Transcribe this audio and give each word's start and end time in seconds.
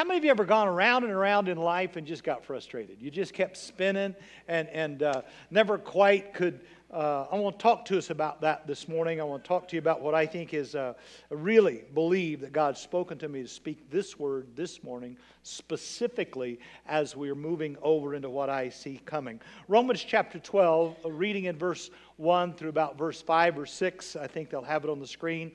How 0.00 0.06
many 0.06 0.16
of 0.16 0.24
you 0.24 0.30
ever 0.30 0.46
gone 0.46 0.66
around 0.66 1.04
and 1.04 1.12
around 1.12 1.46
in 1.46 1.58
life 1.58 1.96
and 1.96 2.06
just 2.06 2.24
got 2.24 2.42
frustrated? 2.42 3.02
You 3.02 3.10
just 3.10 3.34
kept 3.34 3.58
spinning 3.58 4.14
and, 4.48 4.66
and 4.70 5.02
uh, 5.02 5.20
never 5.50 5.76
quite 5.76 6.32
could. 6.32 6.62
Uh, 6.90 7.26
I 7.30 7.36
want 7.36 7.58
to 7.58 7.62
talk 7.62 7.84
to 7.84 7.98
us 7.98 8.08
about 8.08 8.40
that 8.40 8.66
this 8.66 8.88
morning. 8.88 9.20
I 9.20 9.24
want 9.24 9.44
to 9.44 9.48
talk 9.48 9.68
to 9.68 9.76
you 9.76 9.78
about 9.78 10.00
what 10.00 10.14
I 10.14 10.24
think 10.24 10.54
is 10.54 10.74
uh, 10.74 10.94
really 11.28 11.84
believe 11.92 12.40
that 12.40 12.54
God's 12.54 12.80
spoken 12.80 13.18
to 13.18 13.28
me 13.28 13.42
to 13.42 13.48
speak 13.48 13.90
this 13.90 14.18
word 14.18 14.46
this 14.56 14.82
morning, 14.82 15.18
specifically 15.42 16.60
as 16.86 17.14
we're 17.14 17.34
moving 17.34 17.76
over 17.82 18.14
into 18.14 18.30
what 18.30 18.48
I 18.48 18.70
see 18.70 19.02
coming. 19.04 19.38
Romans 19.68 20.02
chapter 20.02 20.38
12, 20.38 20.96
reading 21.10 21.44
in 21.44 21.58
verse 21.58 21.90
1 22.16 22.54
through 22.54 22.70
about 22.70 22.96
verse 22.96 23.20
5 23.20 23.58
or 23.58 23.66
6. 23.66 24.16
I 24.16 24.28
think 24.28 24.48
they'll 24.48 24.62
have 24.62 24.82
it 24.82 24.88
on 24.88 24.98
the 24.98 25.06
screen. 25.06 25.52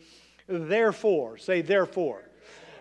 Therefore, 0.48 1.40
say, 1.40 1.64
therefore. 1.64 2.22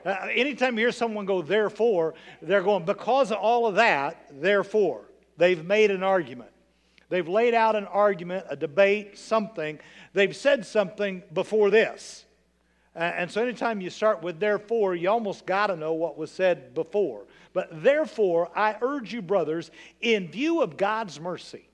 Uh, 0.04 0.28
anytime 0.32 0.74
you 0.74 0.80
hear 0.80 0.92
someone 0.92 1.24
go, 1.24 1.40
therefore, 1.40 2.14
they're 2.42 2.62
going, 2.62 2.84
because 2.84 3.30
of 3.32 3.38
all 3.38 3.66
of 3.66 3.76
that, 3.76 4.26
therefore. 4.32 5.02
They've 5.36 5.64
made 5.64 5.90
an 5.90 6.02
argument. 6.02 6.50
They've 7.08 7.28
laid 7.28 7.54
out 7.54 7.76
an 7.76 7.86
argument, 7.86 8.46
a 8.48 8.56
debate, 8.56 9.18
something. 9.18 9.78
They've 10.12 10.34
said 10.34 10.66
something 10.66 11.22
before 11.32 11.70
this. 11.70 12.24
Uh, 12.96 13.00
and 13.00 13.30
so 13.30 13.42
anytime 13.42 13.80
you 13.80 13.90
start 13.90 14.22
with 14.22 14.38
therefore, 14.38 14.94
you 14.94 15.08
almost 15.10 15.46
got 15.46 15.66
to 15.68 15.76
know 15.76 15.94
what 15.94 16.16
was 16.16 16.30
said 16.30 16.74
before. 16.74 17.24
But 17.52 17.82
therefore, 17.82 18.50
I 18.54 18.76
urge 18.80 19.12
you, 19.12 19.22
brothers, 19.22 19.70
in 20.00 20.28
view 20.28 20.60
of 20.60 20.76
God's 20.76 21.18
mercy, 21.18 21.68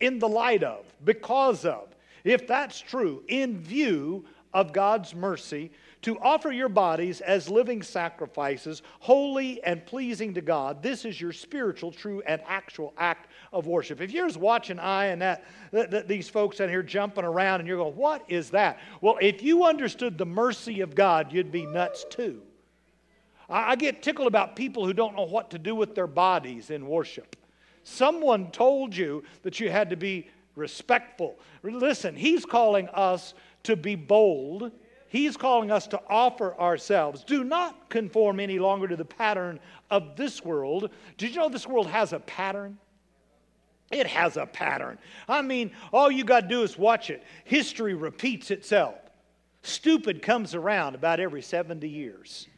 in 0.00 0.18
the 0.18 0.28
light 0.28 0.62
of, 0.62 0.84
because 1.04 1.64
of, 1.64 1.88
if 2.22 2.46
that's 2.46 2.80
true, 2.80 3.24
in 3.28 3.58
view 3.58 4.24
of 4.52 4.72
God's 4.72 5.14
mercy, 5.14 5.72
to 6.04 6.18
offer 6.20 6.52
your 6.52 6.68
bodies 6.68 7.22
as 7.22 7.48
living 7.48 7.82
sacrifices, 7.82 8.82
holy 9.00 9.64
and 9.64 9.86
pleasing 9.86 10.34
to 10.34 10.42
God. 10.42 10.82
This 10.82 11.06
is 11.06 11.18
your 11.18 11.32
spiritual, 11.32 11.92
true, 11.92 12.22
and 12.26 12.42
actual 12.46 12.92
act 12.98 13.30
of 13.54 13.66
worship. 13.66 14.02
If 14.02 14.12
you're 14.12 14.26
just 14.26 14.38
watching 14.38 14.78
I 14.78 15.06
and 15.06 15.22
that, 15.22 15.44
that, 15.72 16.06
these 16.06 16.28
folks 16.28 16.60
out 16.60 16.68
here 16.68 16.82
jumping 16.82 17.24
around 17.24 17.60
and 17.60 17.68
you're 17.68 17.78
going, 17.78 17.96
what 17.96 18.22
is 18.28 18.50
that? 18.50 18.80
Well, 19.00 19.16
if 19.22 19.42
you 19.42 19.64
understood 19.64 20.18
the 20.18 20.26
mercy 20.26 20.82
of 20.82 20.94
God, 20.94 21.32
you'd 21.32 21.50
be 21.50 21.64
nuts 21.64 22.04
too. 22.10 22.42
I, 23.48 23.70
I 23.70 23.76
get 23.76 24.02
tickled 24.02 24.28
about 24.28 24.56
people 24.56 24.84
who 24.84 24.92
don't 24.92 25.16
know 25.16 25.24
what 25.24 25.50
to 25.52 25.58
do 25.58 25.74
with 25.74 25.94
their 25.94 26.06
bodies 26.06 26.68
in 26.68 26.86
worship. 26.86 27.34
Someone 27.82 28.50
told 28.50 28.94
you 28.94 29.24
that 29.40 29.58
you 29.58 29.70
had 29.70 29.88
to 29.88 29.96
be 29.96 30.28
respectful. 30.54 31.38
Listen, 31.62 32.14
he's 32.14 32.44
calling 32.44 32.88
us 32.90 33.32
to 33.62 33.74
be 33.74 33.94
bold 33.94 34.70
He's 35.14 35.36
calling 35.36 35.70
us 35.70 35.86
to 35.86 36.00
offer 36.10 36.58
ourselves. 36.58 37.22
Do 37.22 37.44
not 37.44 37.88
conform 37.88 38.40
any 38.40 38.58
longer 38.58 38.88
to 38.88 38.96
the 38.96 39.04
pattern 39.04 39.60
of 39.88 40.16
this 40.16 40.44
world. 40.44 40.90
Did 41.18 41.30
you 41.30 41.40
know 41.40 41.48
this 41.48 41.68
world 41.68 41.86
has 41.86 42.12
a 42.12 42.18
pattern? 42.18 42.78
It 43.92 44.08
has 44.08 44.36
a 44.36 44.44
pattern. 44.44 44.98
I 45.28 45.40
mean, 45.40 45.70
all 45.92 46.10
you 46.10 46.24
got 46.24 46.40
to 46.40 46.48
do 46.48 46.64
is 46.64 46.76
watch 46.76 47.10
it. 47.10 47.22
History 47.44 47.94
repeats 47.94 48.50
itself. 48.50 48.96
Stupid 49.62 50.20
comes 50.20 50.52
around 50.52 50.96
about 50.96 51.20
every 51.20 51.42
70 51.42 51.88
years. 51.88 52.48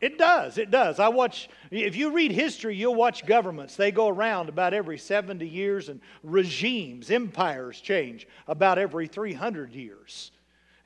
It 0.00 0.18
does. 0.18 0.56
It 0.56 0.70
does. 0.70 1.00
I 1.00 1.08
watch, 1.08 1.48
if 1.72 1.96
you 1.96 2.12
read 2.12 2.30
history, 2.30 2.76
you'll 2.76 2.94
watch 2.94 3.26
governments. 3.26 3.74
They 3.74 3.90
go 3.90 4.06
around 4.06 4.48
about 4.48 4.72
every 4.72 4.98
70 4.98 5.44
years, 5.48 5.88
and 5.88 6.00
regimes, 6.22 7.10
empires 7.10 7.80
change 7.80 8.28
about 8.46 8.78
every 8.78 9.08
300 9.08 9.72
years. 9.72 10.30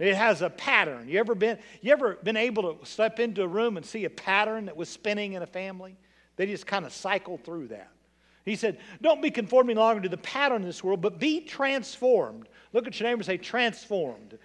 It 0.02 0.16
has 0.16 0.42
a 0.42 0.50
pattern. 0.50 1.08
You 1.08 1.20
ever 1.20 1.36
been 1.36 1.58
you 1.80 1.92
ever 1.92 2.18
been 2.24 2.36
able 2.36 2.74
to 2.74 2.84
step 2.84 3.20
into 3.20 3.44
a 3.44 3.46
room 3.46 3.76
and 3.76 3.86
see 3.86 4.04
a 4.04 4.10
pattern 4.10 4.66
that 4.66 4.76
was 4.76 4.88
spinning 4.88 5.34
in 5.34 5.42
a 5.42 5.46
family? 5.46 5.96
They 6.34 6.46
just 6.46 6.66
kind 6.66 6.84
of 6.84 6.92
cycle 6.92 7.38
through 7.38 7.68
that. 7.68 7.88
He 8.44 8.56
said, 8.56 8.80
Don't 9.00 9.22
be 9.22 9.30
conforming 9.30 9.76
longer 9.76 10.02
to 10.02 10.08
the 10.08 10.16
pattern 10.16 10.62
of 10.62 10.66
this 10.66 10.82
world, 10.82 11.02
but 11.02 11.20
be 11.20 11.40
transformed. 11.40 12.48
Look 12.72 12.88
at 12.88 12.98
your 12.98 13.08
neighbor 13.08 13.20
and 13.20 13.26
say, 13.26 13.36
Transformed. 13.36 14.38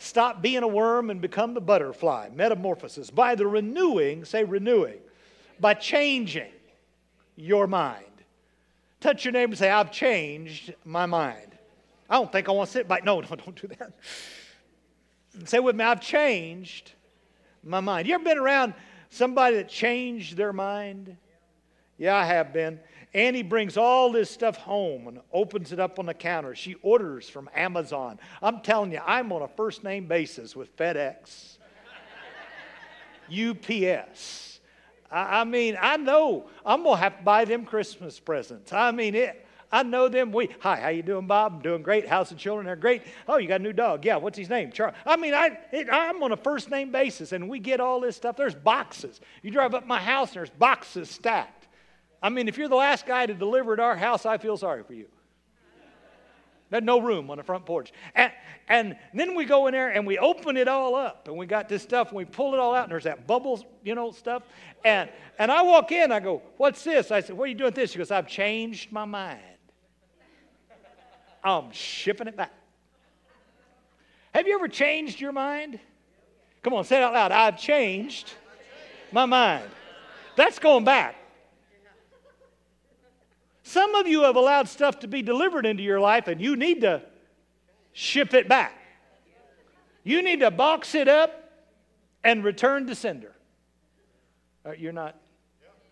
Stop 0.00 0.42
being 0.42 0.64
a 0.64 0.68
worm 0.68 1.10
and 1.10 1.20
become 1.20 1.54
the 1.54 1.60
butterfly. 1.60 2.30
Metamorphosis. 2.34 3.08
By 3.08 3.36
the 3.36 3.46
renewing, 3.46 4.24
say 4.24 4.42
renewing, 4.42 4.98
by 5.60 5.74
changing 5.74 6.50
your 7.36 7.68
mind. 7.68 8.04
Touch 9.00 9.24
your 9.24 9.30
neighbor 9.30 9.52
and 9.52 9.58
say, 9.58 9.70
I've 9.70 9.92
changed 9.92 10.74
my 10.84 11.06
mind. 11.06 11.56
I 12.10 12.16
don't 12.16 12.32
think 12.32 12.48
I 12.48 12.52
want 12.52 12.66
to 12.66 12.72
sit 12.72 12.88
by. 12.88 13.02
No, 13.04 13.20
no, 13.20 13.28
don't 13.36 13.54
do 13.54 13.68
that. 13.68 13.92
Say 15.44 15.58
with 15.58 15.76
me, 15.76 15.84
I've 15.84 16.00
changed 16.00 16.92
my 17.62 17.80
mind. 17.80 18.08
You 18.08 18.14
ever 18.14 18.24
been 18.24 18.38
around 18.38 18.74
somebody 19.10 19.56
that 19.56 19.68
changed 19.68 20.36
their 20.36 20.52
mind? 20.52 21.16
Yeah, 21.98 22.16
I 22.16 22.24
have 22.24 22.52
been. 22.52 22.80
Annie 23.14 23.42
brings 23.42 23.76
all 23.76 24.12
this 24.12 24.30
stuff 24.30 24.56
home 24.56 25.08
and 25.08 25.20
opens 25.32 25.72
it 25.72 25.80
up 25.80 25.98
on 25.98 26.06
the 26.06 26.14
counter. 26.14 26.54
She 26.54 26.74
orders 26.82 27.28
from 27.28 27.48
Amazon. 27.54 28.18
I'm 28.42 28.60
telling 28.60 28.92
you, 28.92 29.00
I'm 29.06 29.32
on 29.32 29.42
a 29.42 29.48
first 29.48 29.84
name 29.84 30.06
basis 30.06 30.54
with 30.54 30.76
FedEx, 30.76 31.56
UPS. 33.30 34.60
I, 35.10 35.40
I 35.40 35.44
mean, 35.44 35.78
I 35.80 35.96
know 35.96 36.48
I'm 36.64 36.82
going 36.82 36.96
to 36.96 37.02
have 37.02 37.18
to 37.18 37.24
buy 37.24 37.46
them 37.46 37.64
Christmas 37.64 38.20
presents. 38.20 38.72
I 38.72 38.90
mean, 38.90 39.14
it, 39.14 39.45
I 39.72 39.82
know 39.82 40.08
them. 40.08 40.32
We, 40.32 40.48
hi, 40.60 40.76
how 40.76 40.88
you 40.88 41.02
doing, 41.02 41.26
Bob? 41.26 41.54
I'm 41.54 41.62
doing 41.62 41.82
great. 41.82 42.06
House 42.06 42.30
and 42.30 42.38
children? 42.38 42.66
They're 42.66 42.76
great. 42.76 43.02
Oh, 43.26 43.38
you 43.38 43.48
got 43.48 43.60
a 43.60 43.64
new 43.64 43.72
dog? 43.72 44.04
Yeah. 44.04 44.16
What's 44.16 44.38
his 44.38 44.48
name? 44.48 44.70
Charles. 44.70 44.94
I 45.04 45.16
mean, 45.16 45.34
I, 45.34 45.58
it, 45.72 45.88
I'm 45.90 46.22
on 46.22 46.32
a 46.32 46.36
first 46.36 46.70
name 46.70 46.92
basis, 46.92 47.32
and 47.32 47.48
we 47.48 47.58
get 47.58 47.80
all 47.80 48.00
this 48.00 48.16
stuff. 48.16 48.36
There's 48.36 48.54
boxes. 48.54 49.20
You 49.42 49.50
drive 49.50 49.74
up 49.74 49.86
my 49.86 50.00
house, 50.00 50.28
and 50.28 50.36
there's 50.36 50.50
boxes 50.50 51.10
stacked. 51.10 51.68
I 52.22 52.28
mean, 52.28 52.48
if 52.48 52.58
you're 52.58 52.68
the 52.68 52.76
last 52.76 53.06
guy 53.06 53.26
to 53.26 53.34
deliver 53.34 53.72
at 53.72 53.80
our 53.80 53.96
house, 53.96 54.24
I 54.24 54.38
feel 54.38 54.56
sorry 54.56 54.82
for 54.82 54.94
you. 54.94 55.06
There's 56.70 56.82
no 56.82 57.00
room 57.00 57.30
on 57.30 57.38
the 57.38 57.44
front 57.44 57.64
porch. 57.64 57.92
And, 58.14 58.32
and 58.68 58.96
then 59.14 59.36
we 59.36 59.44
go 59.44 59.68
in 59.68 59.72
there 59.72 59.90
and 59.90 60.06
we 60.06 60.18
open 60.18 60.56
it 60.56 60.66
all 60.66 60.96
up 60.96 61.28
and 61.28 61.36
we 61.36 61.46
got 61.46 61.68
this 61.68 61.82
stuff 61.82 62.08
and 62.08 62.16
we 62.16 62.24
pull 62.24 62.54
it 62.54 62.60
all 62.60 62.74
out 62.74 62.84
and 62.84 62.92
there's 62.92 63.04
that 63.04 63.26
bubbles, 63.26 63.64
you 63.84 63.94
know, 63.94 64.10
stuff. 64.10 64.42
And, 64.84 65.08
and 65.38 65.52
I 65.52 65.62
walk 65.62 65.92
in, 65.92 66.10
I 66.10 66.18
go, 66.18 66.42
What's 66.56 66.82
this? 66.82 67.12
I 67.12 67.20
said, 67.20 67.36
What 67.36 67.44
are 67.44 67.48
you 67.48 67.54
doing 67.54 67.68
with 67.68 67.76
this? 67.76 67.92
She 67.92 67.98
goes, 67.98 68.10
I've 68.10 68.26
changed 68.26 68.90
my 68.90 69.04
mind. 69.04 69.40
I'm 71.46 71.70
shipping 71.70 72.26
it 72.26 72.36
back. 72.36 72.52
Have 74.34 74.48
you 74.48 74.56
ever 74.56 74.66
changed 74.66 75.20
your 75.20 75.30
mind? 75.30 75.78
Come 76.62 76.74
on, 76.74 76.84
say 76.84 76.96
it 76.96 77.02
out 77.04 77.12
loud. 77.12 77.30
I've 77.30 77.56
changed 77.56 78.32
my 79.12 79.26
mind. 79.26 79.64
That's 80.34 80.58
going 80.58 80.84
back. 80.84 81.14
Some 83.62 83.94
of 83.94 84.08
you 84.08 84.22
have 84.22 84.34
allowed 84.34 84.68
stuff 84.68 84.98
to 85.00 85.08
be 85.08 85.22
delivered 85.22 85.66
into 85.66 85.84
your 85.84 86.00
life 86.00 86.26
and 86.26 86.40
you 86.40 86.56
need 86.56 86.80
to 86.80 87.00
ship 87.92 88.34
it 88.34 88.48
back. 88.48 88.76
You 90.02 90.22
need 90.22 90.40
to 90.40 90.50
box 90.50 90.96
it 90.96 91.06
up 91.06 91.62
and 92.24 92.42
return 92.42 92.88
to 92.88 92.94
sender. 92.96 93.32
Uh, 94.64 94.72
you're 94.72 94.92
not, 94.92 95.14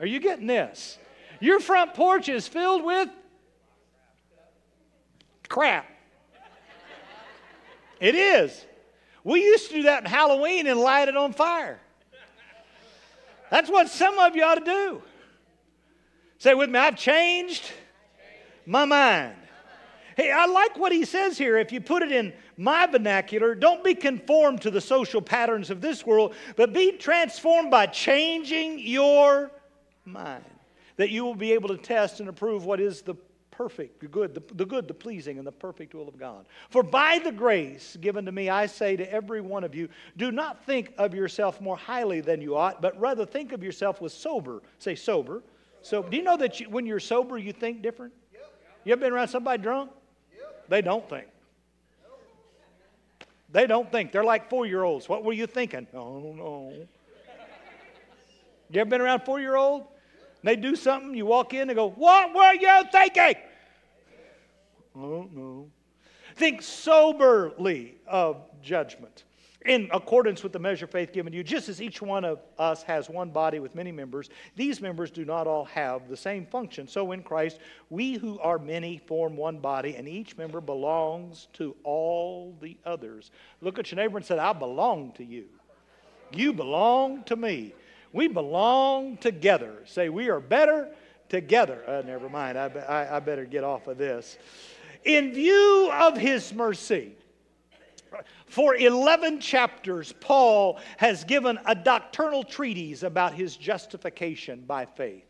are 0.00 0.06
you 0.06 0.18
getting 0.18 0.48
this? 0.48 0.98
Your 1.38 1.60
front 1.60 1.94
porch 1.94 2.28
is 2.28 2.48
filled 2.48 2.84
with 2.84 3.08
crap. 5.54 5.86
It 8.00 8.16
is. 8.16 8.66
We 9.22 9.40
used 9.40 9.68
to 9.68 9.74
do 9.76 9.82
that 9.84 10.02
in 10.02 10.10
Halloween 10.10 10.66
and 10.66 10.80
light 10.80 11.06
it 11.06 11.16
on 11.16 11.32
fire. 11.32 11.78
That's 13.52 13.70
what 13.70 13.88
some 13.88 14.18
of 14.18 14.34
you 14.34 14.42
ought 14.42 14.56
to 14.56 14.64
do. 14.64 15.02
Say 16.38 16.54
with 16.54 16.70
me, 16.70 16.80
I've 16.80 16.96
changed 16.96 17.70
my 18.66 18.84
mind. 18.84 19.36
Hey, 20.16 20.32
I 20.32 20.46
like 20.46 20.76
what 20.76 20.90
he 20.90 21.04
says 21.04 21.38
here. 21.38 21.56
If 21.56 21.70
you 21.70 21.80
put 21.80 22.02
it 22.02 22.10
in 22.10 22.32
my 22.56 22.86
vernacular, 22.86 23.54
don't 23.54 23.84
be 23.84 23.94
conformed 23.94 24.60
to 24.62 24.72
the 24.72 24.80
social 24.80 25.22
patterns 25.22 25.70
of 25.70 25.80
this 25.80 26.04
world, 26.04 26.34
but 26.56 26.72
be 26.72 26.90
transformed 26.98 27.70
by 27.70 27.86
changing 27.86 28.80
your 28.80 29.52
mind. 30.04 30.44
That 30.96 31.10
you 31.10 31.24
will 31.24 31.36
be 31.36 31.52
able 31.52 31.68
to 31.68 31.76
test 31.76 32.18
and 32.18 32.28
approve 32.28 32.64
what 32.64 32.80
is 32.80 33.02
the 33.02 33.14
perfect, 33.56 34.00
the 34.00 34.08
good, 34.08 34.34
the, 34.34 34.42
the 34.54 34.66
good, 34.66 34.88
the 34.88 34.94
pleasing, 34.94 35.38
and 35.38 35.46
the 35.46 35.52
perfect 35.52 35.94
will 35.94 36.08
of 36.08 36.18
God. 36.18 36.46
For 36.70 36.82
by 36.82 37.20
the 37.22 37.32
grace 37.32 37.96
given 38.00 38.24
to 38.26 38.32
me, 38.32 38.48
I 38.48 38.66
say 38.66 38.96
to 38.96 39.12
every 39.12 39.40
one 39.40 39.64
of 39.64 39.74
you, 39.74 39.88
do 40.16 40.32
not 40.32 40.64
think 40.64 40.92
of 40.98 41.14
yourself 41.14 41.60
more 41.60 41.76
highly 41.76 42.20
than 42.20 42.40
you 42.40 42.56
ought, 42.56 42.82
but 42.82 42.98
rather 42.98 43.24
think 43.24 43.52
of 43.52 43.62
yourself 43.62 44.00
with 44.00 44.12
sober. 44.12 44.62
Say 44.78 44.94
sober. 44.94 45.42
So, 45.82 46.02
do 46.02 46.16
you 46.16 46.22
know 46.22 46.36
that 46.36 46.60
you, 46.60 46.70
when 46.70 46.86
you're 46.86 47.00
sober, 47.00 47.38
you 47.38 47.52
think 47.52 47.82
different? 47.82 48.12
You 48.84 48.92
ever 48.92 49.00
been 49.00 49.12
around 49.12 49.28
somebody 49.28 49.62
drunk? 49.62 49.90
They 50.68 50.82
don't 50.82 51.08
think. 51.08 51.26
They 53.50 53.66
don't 53.66 53.90
think. 53.90 54.10
They're 54.10 54.24
like 54.24 54.50
four 54.50 54.66
year 54.66 54.82
olds. 54.82 55.08
What 55.08 55.24
were 55.24 55.32
you 55.32 55.46
thinking? 55.46 55.86
Oh, 55.94 56.34
no. 56.36 56.72
You 58.70 58.80
ever 58.80 58.90
been 58.90 59.00
around 59.00 59.20
four 59.20 59.40
year 59.40 59.56
old? 59.56 59.84
They 60.44 60.56
do 60.56 60.76
something, 60.76 61.14
you 61.14 61.26
walk 61.26 61.54
in 61.54 61.70
and 61.70 61.76
go, 61.76 61.90
What 61.90 62.34
were 62.34 62.52
you 62.54 62.84
thinking? 62.92 63.34
Oh, 64.94 65.28
no. 65.32 65.70
Think 66.36 66.62
soberly 66.62 67.96
of 68.06 68.42
judgment. 68.62 69.24
in 69.64 69.88
accordance 69.92 70.42
with 70.42 70.52
the 70.52 70.58
measure 70.58 70.84
of 70.84 70.90
faith 70.90 71.12
given 71.12 71.32
to 71.32 71.38
you, 71.38 71.42
just 71.42 71.70
as 71.70 71.80
each 71.80 72.02
one 72.02 72.24
of 72.24 72.38
us 72.58 72.82
has 72.82 73.08
one 73.08 73.30
body 73.30 73.58
with 73.58 73.74
many 73.74 73.90
members, 73.90 74.28
these 74.56 74.80
members 74.80 75.10
do 75.10 75.24
not 75.24 75.46
all 75.46 75.64
have 75.64 76.08
the 76.08 76.16
same 76.16 76.44
function. 76.44 76.86
So 76.86 77.12
in 77.12 77.22
Christ, 77.22 77.58
we 77.88 78.14
who 78.14 78.38
are 78.40 78.58
many 78.58 78.98
form 78.98 79.36
one 79.36 79.58
body, 79.58 79.96
and 79.96 80.06
each 80.06 80.36
member 80.36 80.60
belongs 80.60 81.48
to 81.54 81.74
all 81.82 82.54
the 82.60 82.76
others. 82.84 83.30
Look 83.62 83.78
at 83.78 83.90
your 83.90 83.96
neighbor 83.96 84.18
and 84.18 84.26
say, 84.26 84.38
I 84.38 84.52
belong 84.52 85.12
to 85.12 85.24
you. 85.24 85.46
You 86.30 86.52
belong 86.52 87.24
to 87.24 87.36
me. 87.36 87.74
We 88.14 88.28
belong 88.28 89.16
together. 89.16 89.82
Say, 89.86 90.08
we 90.08 90.28
are 90.28 90.38
better 90.38 90.88
together. 91.28 91.82
Uh, 91.84 92.02
never 92.06 92.28
mind. 92.28 92.56
I, 92.56 92.66
I, 92.68 93.16
I 93.16 93.20
better 93.20 93.44
get 93.44 93.64
off 93.64 93.88
of 93.88 93.98
this. 93.98 94.38
In 95.04 95.32
view 95.32 95.90
of 95.92 96.16
his 96.16 96.54
mercy, 96.54 97.16
for 98.46 98.76
11 98.76 99.40
chapters, 99.40 100.14
Paul 100.20 100.78
has 100.96 101.24
given 101.24 101.58
a 101.66 101.74
doctrinal 101.74 102.44
treatise 102.44 103.02
about 103.02 103.34
his 103.34 103.56
justification 103.56 104.60
by 104.60 104.86
faith. 104.86 105.26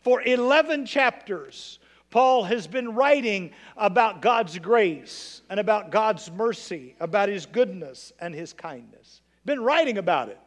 For 0.00 0.22
11 0.22 0.86
chapters, 0.86 1.78
Paul 2.08 2.44
has 2.44 2.66
been 2.66 2.94
writing 2.94 3.50
about 3.76 4.22
God's 4.22 4.58
grace 4.58 5.42
and 5.50 5.60
about 5.60 5.90
God's 5.90 6.30
mercy, 6.30 6.96
about 7.00 7.28
his 7.28 7.44
goodness 7.44 8.14
and 8.18 8.34
his 8.34 8.54
kindness. 8.54 9.20
Been 9.44 9.62
writing 9.62 9.98
about 9.98 10.30
it. 10.30 10.40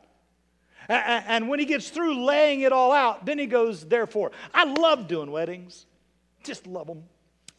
And 0.89 1.47
when 1.47 1.59
he 1.59 1.65
gets 1.65 1.89
through 1.89 2.25
laying 2.25 2.61
it 2.61 2.71
all 2.71 2.91
out, 2.91 3.25
then 3.25 3.37
he 3.37 3.45
goes, 3.45 3.85
therefore. 3.85 4.31
I 4.53 4.65
love 4.65 5.07
doing 5.07 5.31
weddings, 5.31 5.85
just 6.43 6.67
love 6.67 6.87
them. 6.87 7.03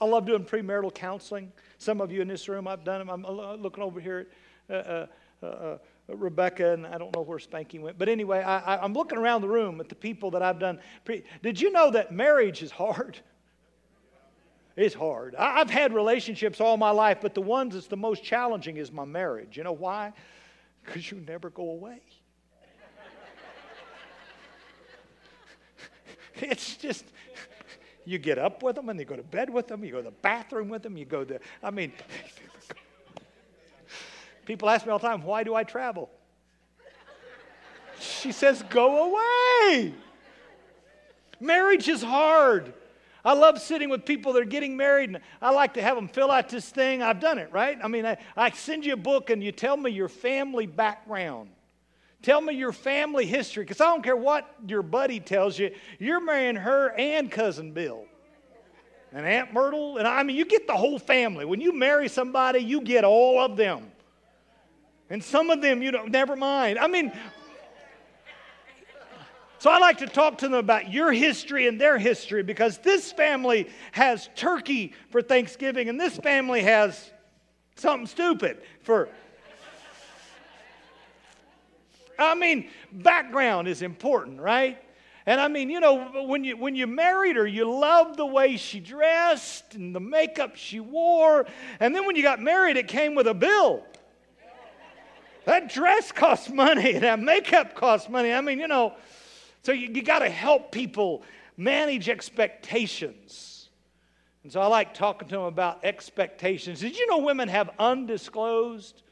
I 0.02 0.04
love 0.04 0.26
doing 0.26 0.44
premarital 0.44 0.92
counseling. 0.92 1.52
Some 1.78 2.00
of 2.00 2.10
you 2.10 2.22
in 2.22 2.28
this 2.28 2.48
room, 2.48 2.66
I've 2.66 2.82
done 2.82 2.98
them. 2.98 3.08
I'm 3.08 3.24
uh, 3.24 3.54
looking 3.54 3.84
over 3.84 4.00
here 4.00 4.26
at 4.68 4.86
uh, 4.86 5.06
uh, 5.42 5.46
uh, 5.46 5.78
Rebecca, 6.08 6.72
and 6.72 6.84
I 6.84 6.98
don't 6.98 7.14
know 7.14 7.22
where 7.22 7.38
Spanky 7.38 7.80
went. 7.80 7.98
But 7.98 8.08
anyway, 8.08 8.42
I, 8.42 8.84
am 8.84 8.94
looking 8.94 9.16
around 9.16 9.42
the 9.42 9.48
room 9.48 9.80
at 9.80 9.88
the 9.88 9.94
people 9.94 10.32
that 10.32 10.42
I've 10.42 10.58
done. 10.58 10.80
Pre- 11.04 11.22
Did 11.42 11.60
you 11.60 11.70
know 11.70 11.92
that 11.92 12.12
marriage 12.12 12.62
is 12.62 12.72
hard? 12.72 13.18
It's 14.76 14.94
hard. 14.94 15.36
I, 15.36 15.60
I've 15.60 15.70
had 15.70 15.92
relationships 15.92 16.60
all 16.60 16.76
my 16.76 16.90
life, 16.90 17.18
but 17.20 17.34
the 17.34 17.42
ones 17.42 17.74
that's 17.74 17.86
the 17.86 17.96
most 17.96 18.24
challenging 18.24 18.78
is 18.78 18.90
my 18.90 19.04
marriage. 19.04 19.56
You 19.56 19.64
know 19.64 19.72
why? 19.72 20.12
Because 20.84 21.10
you 21.10 21.18
never 21.26 21.50
go 21.50 21.70
away. 21.70 22.00
it's 26.50 26.76
just 26.76 27.04
you 28.04 28.18
get 28.18 28.38
up 28.38 28.62
with 28.62 28.76
them 28.76 28.88
and 28.88 28.98
you 28.98 29.04
go 29.04 29.16
to 29.16 29.22
bed 29.22 29.48
with 29.48 29.68
them, 29.68 29.84
you 29.84 29.92
go 29.92 29.98
to 29.98 30.04
the 30.04 30.10
bathroom 30.10 30.68
with 30.68 30.82
them, 30.82 30.96
you 30.96 31.04
go 31.04 31.24
to, 31.24 31.38
I 31.62 31.70
mean, 31.70 31.92
people 34.44 34.68
ask 34.68 34.84
me 34.84 34.92
all 34.92 34.98
the 34.98 35.06
time, 35.06 35.22
why 35.22 35.44
do 35.44 35.54
I 35.54 35.62
travel? 35.62 36.10
She 38.00 38.32
says, 38.32 38.64
go 38.68 39.12
away. 39.12 39.94
Marriage 41.38 41.88
is 41.88 42.02
hard. 42.02 42.74
I 43.24 43.34
love 43.34 43.60
sitting 43.60 43.88
with 43.88 44.04
people 44.04 44.32
that 44.32 44.42
are 44.42 44.46
getting 44.46 44.76
married, 44.76 45.10
and 45.10 45.20
I 45.40 45.52
like 45.52 45.74
to 45.74 45.82
have 45.82 45.94
them 45.94 46.08
fill 46.08 46.32
out 46.32 46.48
this 46.48 46.68
thing. 46.68 47.02
I've 47.02 47.20
done 47.20 47.38
it, 47.38 47.52
right? 47.52 47.78
I 47.80 47.86
mean, 47.86 48.04
I, 48.04 48.16
I 48.36 48.50
send 48.50 48.84
you 48.84 48.94
a 48.94 48.96
book, 48.96 49.30
and 49.30 49.44
you 49.44 49.52
tell 49.52 49.76
me 49.76 49.92
your 49.92 50.08
family 50.08 50.66
background. 50.66 51.50
Tell 52.22 52.40
me 52.40 52.54
your 52.54 52.72
family 52.72 53.26
history, 53.26 53.64
because 53.64 53.80
I 53.80 53.86
don't 53.86 54.02
care 54.02 54.16
what 54.16 54.48
your 54.66 54.82
buddy 54.82 55.18
tells 55.18 55.58
you, 55.58 55.74
you're 55.98 56.20
marrying 56.20 56.56
her 56.56 56.94
and 56.96 57.30
cousin 57.30 57.72
Bill. 57.72 58.04
And 59.12 59.26
Aunt 59.26 59.52
Myrtle, 59.52 59.98
and 59.98 60.06
I 60.08 60.22
mean, 60.22 60.36
you 60.36 60.44
get 60.44 60.66
the 60.66 60.76
whole 60.76 60.98
family. 60.98 61.44
When 61.44 61.60
you 61.60 61.72
marry 61.72 62.08
somebody, 62.08 62.60
you 62.60 62.80
get 62.80 63.04
all 63.04 63.40
of 63.40 63.56
them. 63.56 63.90
And 65.10 65.22
some 65.22 65.50
of 65.50 65.60
them, 65.60 65.82
you 65.82 65.90
know, 65.90 66.04
never 66.04 66.36
mind. 66.36 66.78
I 66.78 66.86
mean, 66.86 67.12
so 69.58 69.70
I 69.70 69.78
like 69.78 69.98
to 69.98 70.06
talk 70.06 70.38
to 70.38 70.48
them 70.48 70.58
about 70.58 70.90
your 70.90 71.12
history 71.12 71.68
and 71.68 71.80
their 71.80 71.98
history 71.98 72.42
because 72.42 72.78
this 72.78 73.12
family 73.12 73.68
has 73.92 74.30
turkey 74.34 74.94
for 75.10 75.20
Thanksgiving 75.20 75.88
and 75.88 76.00
this 76.00 76.16
family 76.16 76.62
has 76.62 77.10
something 77.76 78.06
stupid 78.06 78.62
for 78.80 79.08
I 82.18 82.34
mean, 82.34 82.68
background 82.92 83.68
is 83.68 83.82
important, 83.82 84.40
right? 84.40 84.78
And 85.24 85.40
I 85.40 85.48
mean, 85.48 85.70
you 85.70 85.80
know, 85.80 86.26
when 86.26 86.42
you, 86.42 86.56
when 86.56 86.74
you 86.74 86.86
married 86.86 87.36
her, 87.36 87.46
you 87.46 87.70
loved 87.70 88.16
the 88.16 88.26
way 88.26 88.56
she 88.56 88.80
dressed 88.80 89.74
and 89.74 89.94
the 89.94 90.00
makeup 90.00 90.56
she 90.56 90.80
wore. 90.80 91.46
And 91.78 91.94
then 91.94 92.06
when 92.06 92.16
you 92.16 92.22
got 92.22 92.40
married, 92.40 92.76
it 92.76 92.88
came 92.88 93.14
with 93.14 93.28
a 93.28 93.34
bill. 93.34 93.84
That 95.44 95.72
dress 95.72 96.12
costs 96.12 96.50
money, 96.50 96.92
that 96.98 97.20
makeup 97.20 97.74
costs 97.74 98.08
money. 98.08 98.32
I 98.32 98.40
mean, 98.40 98.58
you 98.58 98.68
know, 98.68 98.94
so 99.62 99.72
you, 99.72 99.88
you 99.92 100.02
got 100.02 100.20
to 100.20 100.30
help 100.30 100.72
people 100.72 101.22
manage 101.56 102.08
expectations. 102.08 103.68
And 104.42 104.52
so 104.52 104.60
I 104.60 104.66
like 104.66 104.92
talking 104.92 105.28
to 105.28 105.36
them 105.36 105.44
about 105.44 105.84
expectations. 105.84 106.80
Did 106.80 106.96
you 106.96 107.06
know 107.06 107.18
women 107.18 107.48
have 107.48 107.70
undisclosed 107.78 109.02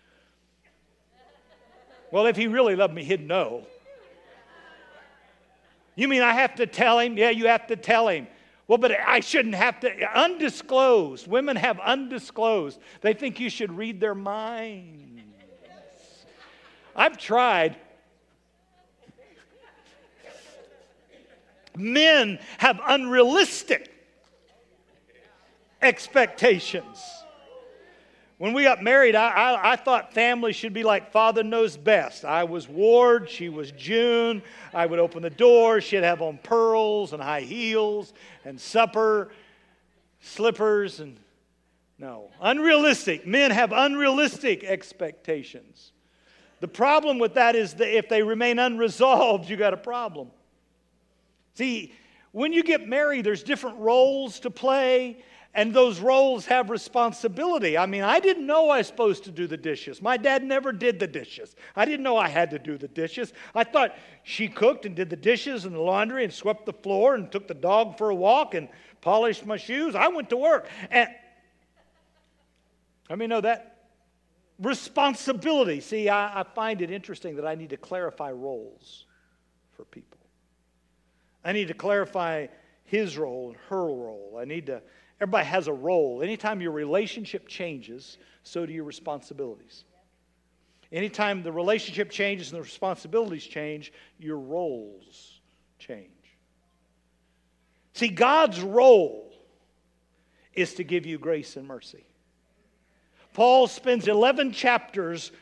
well, 2.13 2.27
if 2.27 2.37
he 2.37 2.47
really 2.47 2.77
loved 2.77 2.95
me, 2.95 3.05
he'd 3.05 3.27
know. 3.27 3.67
You 5.95 6.09
mean 6.09 6.23
I 6.23 6.33
have 6.33 6.55
to 6.57 6.67
tell 6.67 6.99
him? 6.99 7.19
Yeah, 7.19 7.31
you 7.31 7.47
have 7.47 7.67
to 7.67 7.77
tell 7.77 8.09
him. 8.09 8.27
Well, 8.67 8.79
but 8.79 8.93
I 8.93 9.21
shouldn't 9.21 9.57
have 9.57 9.81
to. 9.81 10.19
Undisclosed. 10.19 11.27
Women 11.27 11.57
have 11.57 11.81
undisclosed. 11.81 12.79
They 13.01 13.13
think 13.13 13.41
you 13.41 13.51
should 13.51 13.73
read 13.73 14.01
their 14.01 14.15
minds. 14.15 15.23
I've 16.95 17.19
tried. 17.19 17.77
Men 21.77 22.39
have 22.59 22.81
unrealistic 22.87 23.93
expectations. 25.83 27.20
When 28.41 28.55
we 28.55 28.63
got 28.63 28.83
married, 28.83 29.15
I, 29.15 29.29
I, 29.29 29.73
I, 29.73 29.77
thought 29.77 30.15
family 30.15 30.55
should 30.55 30.73
be 30.73 30.83
like 30.83 31.13
Father 31.13 31.43
Knows 31.43 31.77
Best. 31.77 32.25
I 32.25 32.45
was 32.45 32.67
Ward, 32.67 33.29
she 33.29 33.51
was 33.51 33.71
June. 33.73 34.41
I 34.73 34.87
would 34.87 34.99
open 34.99 35.21
the 35.23 35.29
door, 35.29 35.83
she'd 35.83 36.05
have 36.05 36.23
on 36.23 36.39
pearls 36.39 37.13
and 37.13 37.23
high 37.23 37.43
heels 37.43 38.15
and 38.47 38.59
supper, 38.59 39.31
slippers, 40.23 41.01
and 41.01 41.19
no. 41.99 42.31
Unrealistic. 42.41 43.27
Men 43.27 43.51
have 43.51 43.73
unrealistic 43.73 44.65
expectations. 44.65 45.93
The 46.61 46.69
problem 46.69 47.19
with 47.19 47.35
that 47.35 47.55
is 47.55 47.75
that 47.75 47.95
if 47.95 48.09
they 48.09 48.23
remain 48.23 48.59
unresolved, 48.59 49.51
you 49.51 49.59
got 49.59 49.75
a 49.75 49.77
problem. 49.77 50.31
See, 51.57 51.93
when 52.33 52.55
you 52.55 52.63
get 52.63 52.89
married, 52.89 53.27
there's 53.27 53.43
different 53.43 53.81
roles 53.81 54.41
to 54.41 54.51
play 54.51 55.23
and 55.53 55.75
those 55.75 55.99
roles 55.99 56.47
have 56.47 56.71
responsibility. 56.71 57.77
I 57.77 57.87
mean, 57.87 58.03
I 58.03 58.21
didn't 58.21 58.47
know 58.47 58.71
I 58.71 58.79
was 58.79 58.87
supposed 58.87 59.25
to 59.25 59.33
do 59.33 59.47
the 59.49 59.57
dishes. 59.57 60.01
My 60.01 60.17
dad 60.17 60.45
never 60.45 60.71
did 60.71 61.01
the 61.01 61.09
dishes. 61.09 61.57
I 61.75 61.85
didn't 61.85 62.05
know 62.05 62.17
I 62.17 62.29
had 62.29 62.51
to 62.51 62.59
do 62.59 62.79
the 62.79 62.87
dishes. 62.87 63.33
I 63.55 63.65
thought 63.65 63.97
she 64.23 64.49
cooked 64.49 64.87
and 64.87 64.95
did 64.95 65.11
the 65.11 65.17
dishes 65.17 65.65
and 65.65 65.75
the 65.75 65.81
laundry 65.81 66.23
and 66.23 66.33
swept 66.33 66.67
the 66.67 66.73
floor 66.73 67.17
and 67.17 67.31
took 67.33 67.49
the 67.49 67.55
dog 67.55 67.99
for 67.99 68.11
a 68.11 68.15
walk 68.15 68.55
and 68.55 68.69
polished 69.01 69.45
my 69.45 69.57
shoes. 69.57 69.97
I 69.97 70.09
went 70.09 70.31
to 70.31 70.37
work. 70.37 70.69
And 70.91 71.09
I 73.09 73.17
mean, 73.17 73.29
know 73.29 73.41
that 73.41 73.89
responsibility. 74.61 75.81
See, 75.81 76.09
I, 76.09 76.41
I 76.41 76.43
find 76.45 76.81
it 76.81 76.93
interesting 76.93 77.37
that 77.37 77.47
I 77.47 77.57
need 77.57 77.71
to 77.71 77.77
clarify 77.77 78.31
roles 78.31 79.07
for 79.73 79.85
people. 79.85 80.19
I 81.45 81.53
need 81.53 81.69
to 81.69 81.75
clarify 81.75 82.47
his 82.85 83.19
role 83.19 83.49
and 83.49 83.57
her 83.69 83.85
role. 83.85 84.39
I 84.41 84.45
need 84.45 84.67
to 84.67 84.83
Everybody 85.21 85.47
has 85.47 85.69
a 85.69 85.73
role. 85.73 86.23
Anytime 86.23 86.61
your 86.61 86.73
relationship 86.73 87.47
changes, 87.47 88.17
so 88.43 88.65
do 88.65 88.73
your 88.73 88.85
responsibilities. 88.85 89.85
Anytime 90.91 91.43
the 91.43 91.53
relationship 91.53 92.11
changes 92.11 92.51
and 92.51 92.59
the 92.59 92.63
responsibilities 92.63 93.45
change, 93.45 93.93
your 94.19 94.39
roles 94.39 95.41
change. 95.79 96.09
See, 97.93 98.09
God's 98.09 98.61
role 98.61 99.33
is 100.55 100.75
to 100.75 100.85
give 100.85 101.07
you 101.07 101.19
grace 101.19 101.57
and 101.57 101.69
mercy. 101.69 102.05
Paul 103.35 103.67
spends 103.67 104.09
11 104.09 104.53
chapters 104.53 105.33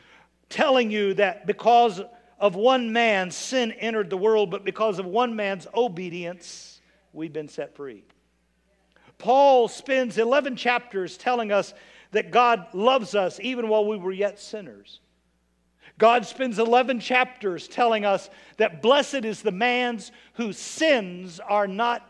telling 0.49 0.91
you 0.91 1.13
that 1.15 1.47
because 1.47 2.01
of 2.37 2.55
one 2.55 2.93
man, 2.93 3.31
sin 3.31 3.71
entered 3.71 4.09
the 4.09 4.17
world, 4.17 4.51
but 4.51 4.63
because 4.63 4.99
of 4.99 5.05
one 5.05 5.35
man's 5.35 5.67
obedience, 5.73 6.81
we've 7.13 7.33
been 7.33 7.47
set 7.47 7.75
free. 7.75 8.03
Paul 9.19 9.67
spends 9.67 10.17
11 10.17 10.55
chapters 10.55 11.17
telling 11.17 11.51
us 11.51 11.75
that 12.11 12.31
God 12.31 12.65
loves 12.73 13.13
us 13.13 13.39
even 13.39 13.69
while 13.69 13.85
we 13.85 13.97
were 13.97 14.11
yet 14.11 14.39
sinners. 14.39 15.01
God 15.99 16.25
spends 16.25 16.57
11 16.57 17.01
chapters 17.01 17.67
telling 17.67 18.05
us 18.05 18.29
that 18.57 18.81
blessed 18.81 19.25
is 19.25 19.41
the 19.41 19.51
man's 19.51 20.11
whose 20.33 20.57
sins 20.57 21.39
are 21.39 21.67
not 21.67 22.09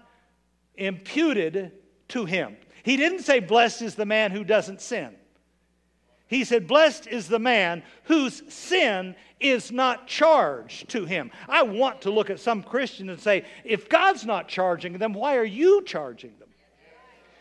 imputed 0.76 1.74
to 2.10 2.26
him. 2.26 2.56
He 2.84 2.96
didn't 2.96 3.24
say, 3.24 3.40
blessed 3.40 3.82
is 3.82 3.96
the 3.96 4.06
man 4.06 4.32
who 4.32 4.44
doesn't 4.44 4.80
sin. 4.80 5.16
He 6.30 6.44
said, 6.44 6.68
Blessed 6.68 7.08
is 7.08 7.28
the 7.28 7.40
man 7.40 7.82
whose 8.04 8.44
sin 8.54 9.16
is 9.40 9.72
not 9.72 10.06
charged 10.06 10.90
to 10.90 11.06
him. 11.06 11.32
I 11.48 11.64
want 11.64 12.02
to 12.02 12.12
look 12.12 12.30
at 12.30 12.40
some 12.40 12.62
Christian 12.62 13.10
and 13.10 13.20
say, 13.20 13.46
if 13.64 13.90
God's 13.90 14.28
not 14.28 14.48
charging 14.48 14.94
them, 15.00 15.14
why 15.14 15.38
are 15.38 15.44
you 15.44 15.82
charging 15.86 16.38
them? 16.38 16.49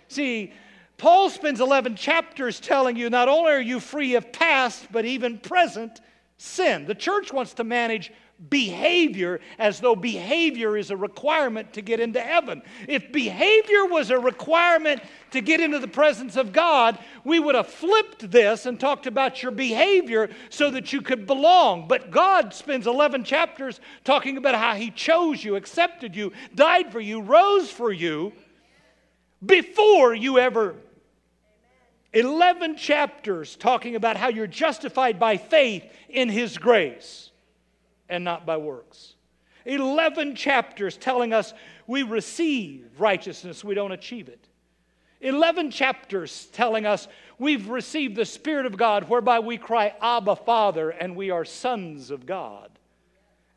See, 0.08 0.52
Paul 0.96 1.30
spends 1.30 1.60
11 1.60 1.94
chapters 1.96 2.58
telling 2.58 2.96
you 2.96 3.08
not 3.08 3.28
only 3.28 3.52
are 3.52 3.60
you 3.60 3.78
free 3.78 4.16
of 4.16 4.32
past, 4.32 4.88
but 4.90 5.04
even 5.04 5.38
present 5.38 6.00
sin. 6.38 6.86
The 6.86 6.94
church 6.94 7.32
wants 7.32 7.54
to 7.54 7.64
manage 7.64 8.12
behavior 8.50 9.40
as 9.58 9.80
though 9.80 9.96
behavior 9.96 10.76
is 10.76 10.90
a 10.90 10.96
requirement 10.96 11.72
to 11.72 11.82
get 11.82 11.98
into 11.98 12.20
heaven. 12.20 12.62
If 12.86 13.10
behavior 13.10 13.86
was 13.86 14.10
a 14.10 14.18
requirement 14.18 15.02
to 15.32 15.40
get 15.40 15.60
into 15.60 15.80
the 15.80 15.88
presence 15.88 16.36
of 16.36 16.52
God, 16.52 16.98
we 17.24 17.40
would 17.40 17.56
have 17.56 17.66
flipped 17.66 18.30
this 18.30 18.66
and 18.66 18.78
talked 18.78 19.08
about 19.08 19.42
your 19.42 19.50
behavior 19.50 20.30
so 20.50 20.70
that 20.70 20.92
you 20.92 21.02
could 21.02 21.26
belong. 21.26 21.88
But 21.88 22.12
God 22.12 22.54
spends 22.54 22.86
11 22.86 23.24
chapters 23.24 23.80
talking 24.04 24.36
about 24.36 24.54
how 24.54 24.74
He 24.74 24.92
chose 24.92 25.42
you, 25.42 25.56
accepted 25.56 26.14
you, 26.14 26.32
died 26.54 26.92
for 26.92 27.00
you, 27.00 27.20
rose 27.20 27.70
for 27.70 27.92
you 27.92 28.32
before 29.45 30.14
you 30.14 30.38
ever 30.38 30.75
11 32.12 32.76
chapters 32.76 33.57
talking 33.57 33.95
about 33.95 34.16
how 34.16 34.28
you're 34.28 34.47
justified 34.47 35.18
by 35.18 35.37
faith 35.37 35.85
in 36.09 36.28
His 36.28 36.57
grace 36.57 37.30
and 38.09 38.25
not 38.25 38.47
by 38.47 38.57
works. 38.57 39.14
11 39.66 40.35
chapters 40.35 40.97
telling 40.97 41.35
us 41.35 41.52
we 41.87 42.02
receive 42.02 42.88
righteousness, 42.99 43.62
we 43.62 43.75
don't 43.75 43.92
achieve 43.92 44.28
it. 44.28 44.49
11 45.21 45.71
chapters 45.71 46.47
telling 46.52 46.87
us 46.87 47.09
we've 47.38 47.68
received 47.68 48.16
the 48.16 48.25
Spirit 48.25 48.66
of 48.66 48.76
God, 48.76 49.09
whereby 49.09 49.40
we 49.40 49.59
cry, 49.59 49.95
Abba, 50.00 50.37
Father, 50.37 50.90
and 50.90 51.14
we 51.16 51.30
are 51.30 51.45
sons 51.45 52.11
of 52.11 52.25
God. 52.25 52.71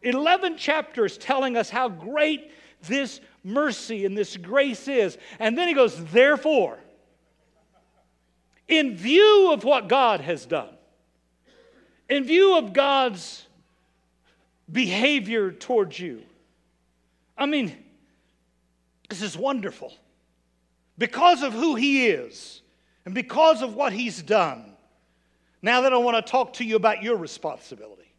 11 0.02 0.58
chapters 0.58 1.18
telling 1.18 1.56
us 1.56 1.70
how 1.70 1.88
great 1.88 2.52
this 2.82 3.22
mercy 3.44 4.06
and 4.06 4.18
this 4.18 4.38
grace 4.38 4.88
is. 4.88 5.18
And 5.40 5.58
then 5.58 5.68
he 5.68 5.74
goes, 5.74 6.04
Therefore, 6.06 6.78
in 8.68 8.96
view 8.96 9.52
of 9.52 9.64
what 9.64 9.88
God 9.88 10.22
has 10.22 10.46
done, 10.46 10.70
in 12.10 12.24
view 12.24 12.58
of 12.58 12.74
God's 12.74 13.46
behavior 14.72 15.52
towards 15.52 16.00
you. 16.00 16.22
I 17.38 17.46
mean, 17.46 17.76
this 19.10 19.22
is 19.22 19.38
wonderful. 19.38 19.94
Because 20.98 21.42
of 21.44 21.54
who 21.54 21.76
he 21.76 22.08
is 22.08 22.62
and 23.06 23.14
because 23.14 23.62
of 23.62 23.76
what 23.76 23.94
he's 23.94 24.22
done, 24.22 24.74
now 25.62 25.82
that 25.82 25.94
I 25.94 25.98
want 25.98 26.24
to 26.24 26.32
talk 26.32 26.54
to 26.54 26.64
you 26.64 26.76
about 26.76 27.04
your 27.04 27.18
responsibility. 27.18 28.14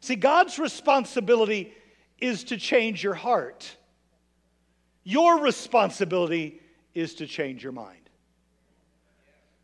See, 0.00 0.16
God's 0.16 0.58
responsibility 0.58 1.72
is 2.18 2.44
to 2.44 2.56
change 2.56 3.02
your 3.02 3.14
heart. 3.14 3.76
Your 5.08 5.38
responsibility 5.40 6.60
is 6.92 7.14
to 7.14 7.26
change 7.26 7.62
your 7.62 7.72
mind. 7.72 8.10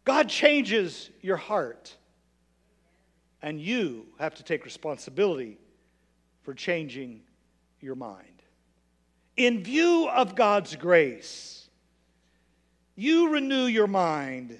God 0.06 0.26
changes 0.26 1.10
your 1.20 1.36
heart, 1.36 1.94
and 3.42 3.60
you 3.60 4.06
have 4.18 4.34
to 4.36 4.42
take 4.42 4.64
responsibility 4.64 5.58
for 6.44 6.54
changing 6.54 7.20
your 7.82 7.94
mind. 7.94 8.40
In 9.36 9.62
view 9.62 10.08
of 10.08 10.34
God's 10.34 10.76
grace, 10.76 11.68
you 12.96 13.28
renew 13.28 13.66
your 13.66 13.86
mind 13.86 14.58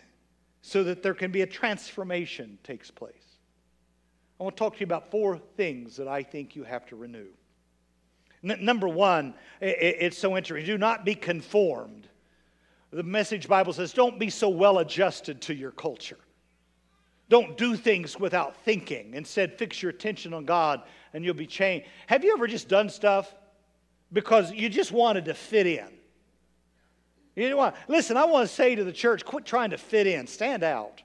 so 0.60 0.84
that 0.84 1.02
there 1.02 1.14
can 1.14 1.30
be 1.30 1.40
a 1.40 1.46
transformation 1.46 2.58
takes 2.62 2.90
place. 2.90 3.38
I 4.38 4.42
want 4.42 4.54
to 4.54 4.60
talk 4.60 4.74
to 4.74 4.80
you 4.80 4.84
about 4.84 5.10
four 5.10 5.38
things 5.56 5.96
that 5.96 6.08
I 6.08 6.22
think 6.22 6.54
you 6.54 6.62
have 6.64 6.84
to 6.88 6.96
renew. 6.96 7.28
N- 8.44 8.64
number 8.64 8.88
one, 8.88 9.34
it, 9.60 9.96
it's 10.00 10.18
so 10.18 10.36
interesting. 10.36 10.66
Do 10.66 10.78
not 10.78 11.04
be 11.04 11.14
conformed. 11.14 12.08
The 12.90 13.02
message 13.02 13.48
Bible 13.48 13.72
says, 13.72 13.92
don't 13.92 14.18
be 14.18 14.30
so 14.30 14.48
well 14.48 14.78
adjusted 14.78 15.40
to 15.42 15.54
your 15.54 15.72
culture. 15.72 16.18
Don't 17.28 17.56
do 17.56 17.74
things 17.74 18.20
without 18.20 18.56
thinking. 18.58 19.14
Instead, 19.14 19.58
fix 19.58 19.82
your 19.82 19.90
attention 19.90 20.34
on 20.34 20.44
God 20.44 20.82
and 21.12 21.24
you'll 21.24 21.34
be 21.34 21.46
changed. 21.46 21.88
Have 22.06 22.22
you 22.22 22.32
ever 22.34 22.46
just 22.46 22.68
done 22.68 22.88
stuff 22.88 23.34
because 24.12 24.52
you 24.52 24.68
just 24.68 24.92
wanted 24.92 25.24
to 25.24 25.34
fit 25.34 25.66
in? 25.66 25.88
You 27.34 27.50
know 27.50 27.56
what? 27.56 27.76
Listen, 27.88 28.16
I 28.16 28.26
want 28.26 28.48
to 28.48 28.54
say 28.54 28.74
to 28.74 28.84
the 28.84 28.92
church 28.92 29.24
quit 29.24 29.44
trying 29.44 29.70
to 29.70 29.78
fit 29.78 30.06
in, 30.06 30.26
stand 30.26 30.62
out. 30.62 31.02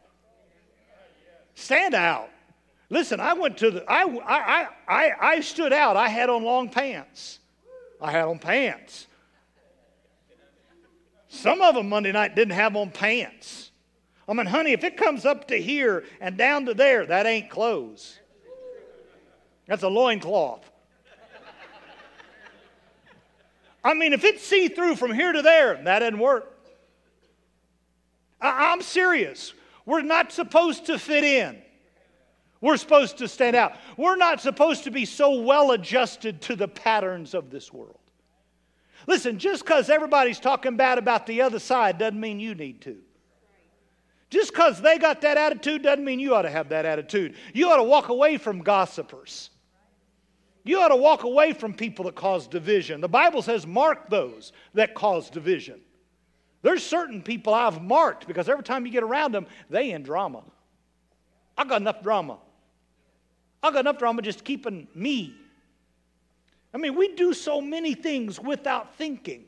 Stand 1.55 1.95
out. 1.95 2.29
Listen, 2.89 3.19
I 3.19 3.33
went 3.33 3.57
to 3.59 3.71
the, 3.71 3.91
I, 3.91 4.03
I, 4.03 4.67
I, 4.87 5.11
I 5.19 5.39
stood 5.41 5.71
out. 5.71 5.95
I 5.95 6.09
had 6.09 6.29
on 6.29 6.43
long 6.43 6.69
pants. 6.69 7.39
I 8.01 8.11
had 8.11 8.25
on 8.25 8.39
pants. 8.39 9.05
Some 11.27 11.61
of 11.61 11.75
them 11.75 11.89
Monday 11.89 12.11
night 12.11 12.35
didn't 12.35 12.55
have 12.55 12.75
on 12.75 12.89
pants. 12.89 13.69
I 14.27 14.33
mean, 14.33 14.47
honey, 14.47 14.71
if 14.71 14.83
it 14.83 14.97
comes 14.97 15.25
up 15.25 15.47
to 15.49 15.55
here 15.55 16.03
and 16.19 16.37
down 16.37 16.65
to 16.65 16.73
there, 16.73 17.05
that 17.05 17.27
ain't 17.27 17.49
clothes. 17.49 18.17
That's 19.67 19.83
a 19.83 19.87
loincloth. 19.87 20.69
I 23.83 23.93
mean, 23.93 24.13
if 24.13 24.23
it's 24.23 24.43
see 24.43 24.67
through 24.67 24.95
from 24.95 25.13
here 25.13 25.31
to 25.31 25.41
there, 25.41 25.81
that 25.83 25.99
doesn't 25.99 26.19
work. 26.19 26.57
I- 28.41 28.71
I'm 28.71 28.81
serious. 28.81 29.53
We're 29.85 30.01
not 30.01 30.31
supposed 30.31 30.87
to 30.87 30.97
fit 30.97 31.23
in. 31.23 31.61
We're 32.61 32.77
supposed 32.77 33.17
to 33.19 33.27
stand 33.27 33.55
out. 33.55 33.73
We're 33.95 34.17
not 34.17 34.41
supposed 34.41 34.83
to 34.83 34.91
be 34.91 35.05
so 35.05 35.41
well 35.41 35.71
adjusted 35.71 36.41
to 36.43 36.55
the 36.55 36.67
patterns 36.67 37.33
of 37.33 37.49
this 37.49 37.71
world. 37.71 37.99
Listen, 39.07 39.39
just 39.39 39.63
because 39.63 39.89
everybody's 39.89 40.39
talking 40.39 40.75
bad 40.75 40.97
about 40.97 41.25
the 41.25 41.41
other 41.41 41.59
side 41.59 41.97
doesn't 41.97 42.19
mean 42.19 42.39
you 42.39 42.53
need 42.55 42.81
to. 42.81 42.97
Just 44.29 44.51
because 44.51 44.81
they 44.81 44.97
got 44.97 45.21
that 45.21 45.37
attitude 45.37 45.81
doesn't 45.81 46.03
mean 46.03 46.19
you 46.19 46.35
ought 46.35 46.43
to 46.43 46.49
have 46.49 46.69
that 46.69 46.85
attitude. 46.85 47.35
You 47.53 47.69
ought 47.69 47.77
to 47.77 47.83
walk 47.83 48.09
away 48.09 48.37
from 48.37 48.59
gossipers. 48.59 49.49
You 50.63 50.81
ought 50.81 50.89
to 50.89 50.95
walk 50.95 51.23
away 51.23 51.53
from 51.53 51.73
people 51.73 52.05
that 52.05 52.15
cause 52.15 52.45
division. 52.47 53.01
The 53.01 53.07
Bible 53.07 53.41
says, 53.41 53.65
mark 53.65 54.09
those 54.09 54.51
that 54.73 54.93
cause 54.93 55.29
division. 55.29 55.79
There's 56.61 56.85
certain 56.85 57.23
people 57.23 57.53
I've 57.53 57.81
marked 57.81 58.27
because 58.27 58.49
every 58.49 58.63
time 58.63 58.85
you 58.85 58.91
get 58.91 59.01
around 59.01 59.33
them, 59.33 59.47
they 59.69 59.91
in 59.91 60.03
drama. 60.03 60.43
I 61.57 61.63
got 61.63 61.81
enough 61.81 62.03
drama. 62.03 62.37
I 63.61 63.71
got 63.71 63.79
enough 63.79 63.97
drama 63.97 64.21
just 64.21 64.43
keeping 64.43 64.87
me. 64.95 65.35
I 66.73 66.77
mean, 66.77 66.95
we 66.95 67.15
do 67.15 67.33
so 67.33 67.61
many 67.61 67.93
things 67.93 68.39
without 68.39 68.95
thinking. 68.95 69.45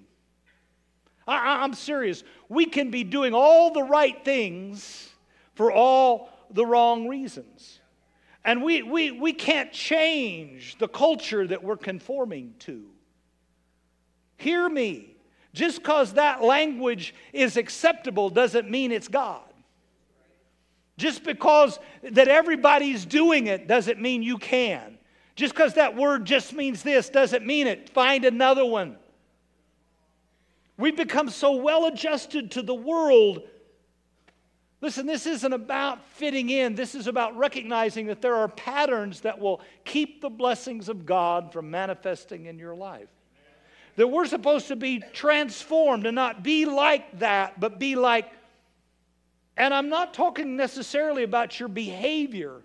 I, 1.27 1.63
am 1.63 1.73
serious. 1.73 2.23
We 2.49 2.65
can 2.65 2.89
be 2.89 3.03
doing 3.03 3.33
all 3.33 3.71
the 3.71 3.83
right 3.83 4.23
things 4.25 5.09
for 5.53 5.71
all 5.71 6.29
the 6.49 6.65
wrong 6.65 7.07
reasons. 7.07 7.79
And 8.43 8.63
we, 8.63 8.81
we, 8.81 9.11
we 9.11 9.33
can't 9.33 9.71
change 9.71 10.77
the 10.79 10.87
culture 10.87 11.45
that 11.45 11.63
we're 11.63 11.77
conforming 11.77 12.55
to. 12.59 12.85
Hear 14.37 14.67
me. 14.67 15.15
Just 15.53 15.79
because 15.79 16.13
that 16.13 16.41
language 16.41 17.13
is 17.33 17.57
acceptable 17.57 18.29
doesn't 18.29 18.69
mean 18.69 18.91
it's 18.91 19.07
God. 19.07 19.50
Just 21.01 21.23
because 21.23 21.79
that 22.03 22.27
everybody's 22.27 23.05
doing 23.05 23.47
it 23.47 23.67
doesn't 23.67 23.99
mean 23.99 24.21
you 24.21 24.37
can. 24.37 24.97
Just 25.35 25.53
because 25.53 25.73
that 25.73 25.95
word 25.95 26.25
just 26.25 26.53
means 26.53 26.83
this 26.83 27.09
doesn't 27.09 27.45
mean 27.45 27.65
it. 27.65 27.89
Find 27.89 28.23
another 28.23 28.65
one. 28.65 28.97
We've 30.77 30.95
become 30.95 31.29
so 31.29 31.53
well 31.53 31.87
adjusted 31.87 32.51
to 32.51 32.61
the 32.61 32.75
world 32.75 33.41
Listen, 34.81 35.05
this 35.05 35.27
isn't 35.27 35.53
about 35.53 36.03
fitting 36.15 36.49
in. 36.49 36.73
This 36.73 36.95
is 36.95 37.05
about 37.05 37.37
recognizing 37.37 38.07
that 38.07 38.19
there 38.19 38.35
are 38.35 38.47
patterns 38.47 39.21
that 39.21 39.39
will 39.39 39.61
keep 39.85 40.21
the 40.21 40.29
blessings 40.29 40.89
of 40.89 41.05
God 41.05 41.53
from 41.53 41.69
manifesting 41.69 42.47
in 42.47 42.57
your 42.57 42.73
life. 42.73 43.07
That 43.95 44.07
we're 44.07 44.25
supposed 44.25 44.69
to 44.69 44.75
be 44.75 45.03
transformed 45.13 46.07
and 46.07 46.15
not 46.15 46.41
be 46.41 46.65
like 46.65 47.19
that, 47.19 47.59
but 47.59 47.77
be 47.77 47.95
like, 47.95 48.31
and 49.61 49.75
I'm 49.75 49.89
not 49.89 50.15
talking 50.15 50.55
necessarily 50.55 51.21
about 51.21 51.59
your 51.59 51.69
behavior. 51.69 52.61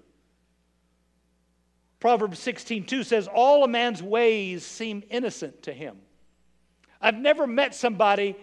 Proverbs 2.00 2.38
16 2.38 2.86
2 2.86 3.02
says, 3.02 3.28
All 3.28 3.62
a 3.64 3.68
man's 3.68 4.02
ways 4.02 4.64
seem 4.64 5.02
innocent 5.10 5.64
to 5.64 5.72
him. 5.72 5.98
I've 7.00 7.18
never 7.18 7.46
met 7.46 7.74
somebody 7.74 8.34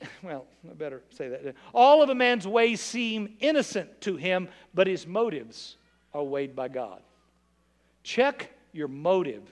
well, 0.22 0.46
I 0.68 0.72
better 0.72 1.02
say 1.10 1.28
that. 1.28 1.54
All 1.74 2.02
of 2.02 2.08
a 2.08 2.14
man's 2.14 2.46
ways 2.46 2.80
seem 2.80 3.36
innocent 3.40 4.00
to 4.00 4.16
him, 4.16 4.48
but 4.74 4.86
his 4.86 5.06
motives 5.06 5.76
are 6.12 6.24
weighed 6.24 6.56
by 6.56 6.68
God. 6.68 7.02
Check 8.02 8.50
your 8.72 8.88
motive. 8.88 9.42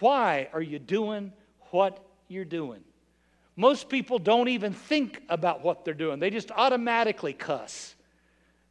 Why 0.00 0.48
are 0.52 0.62
you 0.62 0.78
doing 0.78 1.32
what 1.70 2.04
you're 2.28 2.44
doing? 2.44 2.82
Most 3.58 3.88
people 3.88 4.20
don't 4.20 4.46
even 4.46 4.72
think 4.72 5.20
about 5.28 5.64
what 5.64 5.84
they're 5.84 5.92
doing, 5.92 6.20
they 6.20 6.30
just 6.30 6.52
automatically 6.52 7.32
cuss. 7.32 7.96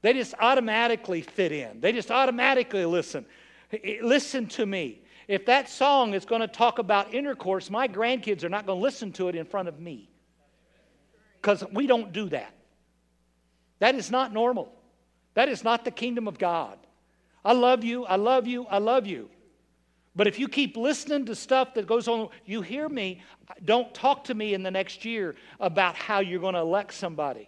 They 0.01 0.13
just 0.13 0.33
automatically 0.39 1.21
fit 1.21 1.51
in, 1.51 1.81
they 1.81 1.91
just 1.91 2.09
automatically 2.09 2.85
listen. 2.85 3.25
Listen 4.01 4.47
to 4.47 4.65
me. 4.65 5.01
If 5.27 5.47
that 5.47 5.69
song 5.69 6.13
is 6.13 6.23
going 6.23 6.39
to 6.39 6.47
talk 6.47 6.79
about 6.79 7.13
intercourse, 7.13 7.69
my 7.69 7.89
grandkids 7.89 8.45
are 8.45 8.49
not 8.49 8.65
going 8.65 8.79
to 8.79 8.81
listen 8.81 9.11
to 9.13 9.27
it 9.27 9.35
in 9.35 9.43
front 9.43 9.67
of 9.67 9.77
me 9.77 10.09
because 11.41 11.65
we 11.73 11.85
don't 11.85 12.13
do 12.13 12.29
that. 12.29 12.53
That 13.79 13.95
is 13.95 14.09
not 14.09 14.31
normal. 14.31 14.71
That 15.33 15.49
is 15.49 15.65
not 15.65 15.83
the 15.83 15.91
kingdom 15.91 16.29
of 16.29 16.37
God. 16.37 16.77
I 17.43 17.51
love 17.51 17.83
you, 17.83 18.05
I 18.05 18.15
love 18.15 18.47
you, 18.47 18.65
I 18.67 18.77
love 18.77 19.05
you. 19.05 19.29
But 20.17 20.25
if 20.25 20.39
you 20.39 20.47
keep 20.47 20.75
listening 20.75 21.27
to 21.27 21.35
stuff 21.35 21.75
that 21.75 21.85
goes 21.85 22.07
on, 22.07 22.29
you 22.43 22.63
hear 22.63 22.89
me, 22.89 23.21
don't 23.63 23.93
talk 23.93 24.23
to 24.25 24.33
me 24.33 24.55
in 24.55 24.63
the 24.63 24.71
next 24.71 25.05
year 25.05 25.35
about 25.59 25.95
how 25.95 26.21
you're 26.21 26.41
going 26.41 26.55
to 26.55 26.59
elect 26.59 26.95
somebody. 26.95 27.47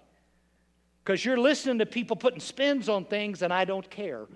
Because 1.03 1.25
you're 1.25 1.39
listening 1.39 1.79
to 1.79 1.87
people 1.87 2.15
putting 2.15 2.39
spins 2.39 2.87
on 2.87 3.05
things 3.05 3.41
and 3.41 3.51
I 3.51 3.65
don't 3.65 3.89
care. 3.89 4.27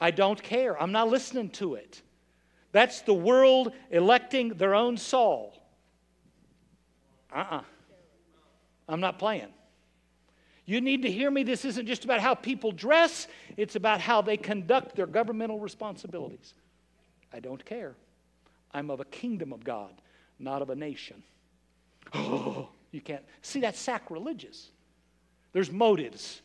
I 0.00 0.12
don't 0.12 0.40
care. 0.40 0.80
I'm 0.80 0.92
not 0.92 1.08
listening 1.08 1.50
to 1.50 1.74
it. 1.74 2.00
That's 2.70 3.00
the 3.00 3.14
world 3.14 3.72
electing 3.90 4.50
their 4.50 4.76
own 4.76 4.96
Saul. 4.96 5.60
Uh 7.34 7.38
uh-uh. 7.38 7.56
uh. 7.56 7.62
i 8.88 8.92
am 8.92 9.00
not 9.00 9.18
playing. 9.18 9.48
You 10.66 10.80
need 10.80 11.02
to 11.02 11.10
hear 11.10 11.32
me. 11.32 11.42
This 11.42 11.64
isn't 11.64 11.86
just 11.86 12.04
about 12.04 12.20
how 12.20 12.36
people 12.36 12.70
dress, 12.70 13.26
it's 13.56 13.74
about 13.74 14.00
how 14.00 14.22
they 14.22 14.36
conduct 14.36 14.94
their 14.94 15.06
governmental 15.08 15.58
responsibilities. 15.58 16.54
I 17.32 17.40
don't 17.40 17.64
care. 17.64 17.94
I'm 18.72 18.90
of 18.90 19.00
a 19.00 19.04
kingdom 19.04 19.52
of 19.52 19.64
God, 19.64 19.92
not 20.38 20.62
of 20.62 20.70
a 20.70 20.74
nation. 20.74 21.22
Oh, 22.14 22.68
you 22.90 23.00
can't. 23.00 23.24
See, 23.42 23.60
that's 23.60 23.78
sacrilegious. 23.78 24.68
There's 25.52 25.70
motives. 25.70 26.42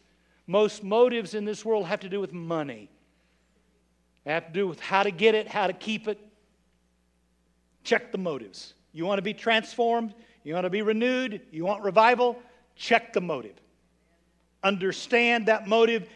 Most 0.48 0.84
motives 0.84 1.34
in 1.34 1.46
this 1.46 1.64
world 1.64 1.86
have 1.86 2.02
to 2.02 2.10
do 2.10 2.20
with 2.20 2.34
money, 2.34 2.90
they 4.26 4.32
have 4.32 4.48
to 4.48 4.54
do 4.54 4.68
with 4.68 4.80
how 4.80 5.04
to 5.04 5.12
get 5.12 5.36
it, 5.36 5.48
how 5.48 5.68
to 5.68 5.74
keep 5.74 6.08
it. 6.08 6.20
Check 7.84 8.14
the 8.14 8.18
motives. 8.18 8.74
You 8.94 9.06
want 9.06 9.18
to 9.18 9.24
be 9.24 9.34
transformed? 9.34 10.14
You 10.46 10.54
want 10.54 10.64
to 10.64 10.70
be 10.70 10.82
renewed? 10.82 11.42
You 11.52 11.66
want 11.66 11.84
revival? 11.84 12.42
Check 12.76 13.12
the 13.12 13.20
motive 13.20 13.56
understand 14.64 15.48
that 15.48 15.68
motive, 15.68 16.08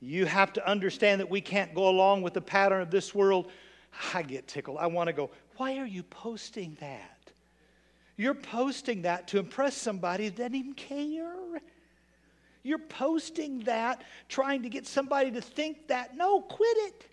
you 0.00 0.24
have 0.24 0.52
to 0.54 0.66
understand 0.66 1.20
that 1.20 1.28
we 1.28 1.40
can't 1.40 1.74
go 1.74 1.88
along 1.88 2.22
with 2.22 2.34
the 2.34 2.40
pattern 2.40 2.80
of 2.80 2.90
this 2.90 3.14
world. 3.14 3.50
I 4.14 4.22
get 4.22 4.46
tickled. 4.46 4.78
I 4.78 4.86
want 4.86 5.08
to 5.08 5.12
go, 5.12 5.30
why 5.56 5.78
are 5.78 5.86
you 5.86 6.02
posting 6.02 6.76
that? 6.80 7.32
You're 8.16 8.34
posting 8.34 9.02
that 9.02 9.28
to 9.28 9.38
impress 9.38 9.76
somebody 9.76 10.28
that 10.28 10.36
doesn't 10.36 10.54
even 10.54 10.74
care. 10.74 11.60
You're 12.62 12.78
posting 12.78 13.60
that 13.60 14.02
trying 14.28 14.62
to 14.62 14.68
get 14.68 14.86
somebody 14.86 15.30
to 15.32 15.40
think 15.40 15.88
that. 15.88 16.16
No, 16.16 16.40
quit 16.40 16.76
it. 16.76 17.06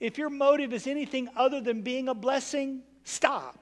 If 0.00 0.16
your 0.16 0.30
motive 0.30 0.72
is 0.72 0.86
anything 0.86 1.28
other 1.36 1.60
than 1.60 1.82
being 1.82 2.08
a 2.08 2.14
blessing, 2.14 2.82
stop. 3.04 3.58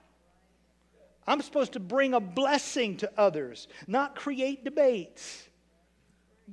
I'm 1.27 1.43
supposed 1.43 1.73
to 1.73 1.81
bring 1.81 2.15
a 2.15 2.21
blessing 2.21 2.97
to 2.99 3.11
others, 3.19 3.69
not 3.87 4.15
create 4.15 4.65
debates 4.65 5.49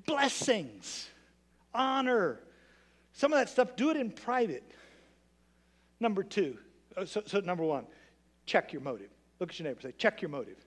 blessings, 0.06 1.08
honor, 1.74 2.42
some 3.14 3.32
of 3.32 3.40
that 3.40 3.50
stuff, 3.50 3.76
do 3.76 3.90
it 3.92 3.98
in 3.98 4.12
private. 4.12 4.64
Number 6.00 6.24
two, 6.24 6.58
uh, 6.98 7.06
so, 7.06 7.24
so 7.26 7.40
number 7.40 7.64
one, 7.64 7.86
check 8.46 8.74
your 8.74 8.82
motive. 8.82 9.10
Look 9.40 9.50
at 9.50 9.60
your 9.60 9.68
neighbor 9.68 9.82
say, 9.82 9.94
check 9.98 10.22
your 10.22 10.30
motive. 10.30 10.58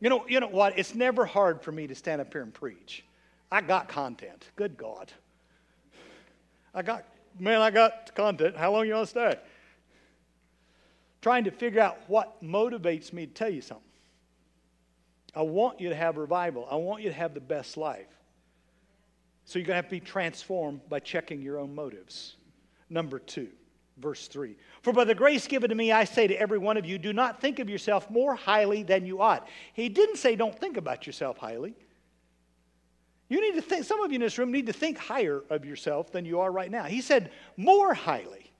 You 0.00 0.10
know, 0.10 0.24
you 0.28 0.40
know 0.40 0.48
what? 0.48 0.78
It's 0.78 0.94
never 0.94 1.24
hard 1.24 1.62
for 1.62 1.72
me 1.72 1.86
to 1.86 1.94
stand 1.94 2.20
up 2.20 2.32
here 2.32 2.42
and 2.42 2.52
preach. 2.52 3.04
I 3.50 3.60
got 3.60 3.88
content. 3.88 4.50
Good 4.56 4.76
God. 4.76 5.12
I 6.74 6.82
got, 6.82 7.04
man, 7.38 7.60
I 7.60 7.70
got 7.70 8.14
content. 8.14 8.56
How 8.56 8.72
long 8.72 8.86
you 8.86 8.94
want 8.94 9.06
to 9.06 9.10
stay? 9.10 9.36
Trying 11.22 11.44
to 11.44 11.50
figure 11.50 11.80
out 11.80 11.98
what 12.08 12.42
motivates 12.42 13.12
me 13.12 13.26
to 13.26 13.32
tell 13.32 13.48
you 13.48 13.60
something. 13.60 13.84
I 15.34 15.42
want 15.42 15.80
you 15.80 15.88
to 15.88 15.94
have 15.94 16.16
revival. 16.16 16.66
I 16.70 16.76
want 16.76 17.02
you 17.02 17.08
to 17.08 17.14
have 17.14 17.34
the 17.34 17.40
best 17.40 17.76
life. 17.76 18.06
So 19.44 19.58
you're 19.58 19.66
going 19.66 19.74
to 19.74 19.76
have 19.76 19.86
to 19.86 19.90
be 19.90 20.00
transformed 20.00 20.80
by 20.88 21.00
checking 21.00 21.42
your 21.42 21.58
own 21.58 21.74
motives. 21.74 22.36
Number 22.88 23.18
two, 23.18 23.48
verse 23.98 24.28
three. 24.28 24.56
For 24.82 24.92
by 24.92 25.04
the 25.04 25.14
grace 25.14 25.46
given 25.46 25.70
to 25.70 25.74
me, 25.74 25.92
I 25.92 26.04
say 26.04 26.26
to 26.26 26.34
every 26.34 26.58
one 26.58 26.76
of 26.76 26.86
you, 26.86 26.98
do 26.98 27.12
not 27.12 27.40
think 27.40 27.58
of 27.58 27.70
yourself 27.70 28.10
more 28.10 28.34
highly 28.34 28.82
than 28.82 29.06
you 29.06 29.20
ought. 29.20 29.48
He 29.72 29.88
didn't 29.88 30.16
say 30.16 30.36
don't 30.36 30.58
think 30.58 30.76
about 30.76 31.06
yourself 31.06 31.38
highly. 31.38 31.74
You 33.28 33.40
need 33.40 33.54
to 33.54 33.62
think, 33.62 33.84
some 33.84 34.00
of 34.00 34.10
you 34.10 34.16
in 34.16 34.20
this 34.20 34.38
room 34.38 34.52
need 34.52 34.66
to 34.66 34.72
think 34.72 34.98
higher 34.98 35.42
of 35.50 35.64
yourself 35.64 36.12
than 36.12 36.24
you 36.24 36.40
are 36.40 36.52
right 36.52 36.70
now. 36.70 36.84
He 36.84 37.00
said 37.00 37.30
more 37.56 37.94
highly. 37.94 38.52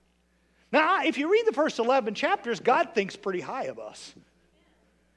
Now, 0.73 1.05
if 1.05 1.18
you 1.18 1.31
read 1.31 1.47
the 1.47 1.53
first 1.53 1.79
11 1.79 2.14
chapters, 2.14 2.59
God 2.61 2.94
thinks 2.94 3.14
pretty 3.14 3.40
high 3.40 3.64
of 3.64 3.79
us. 3.79 4.14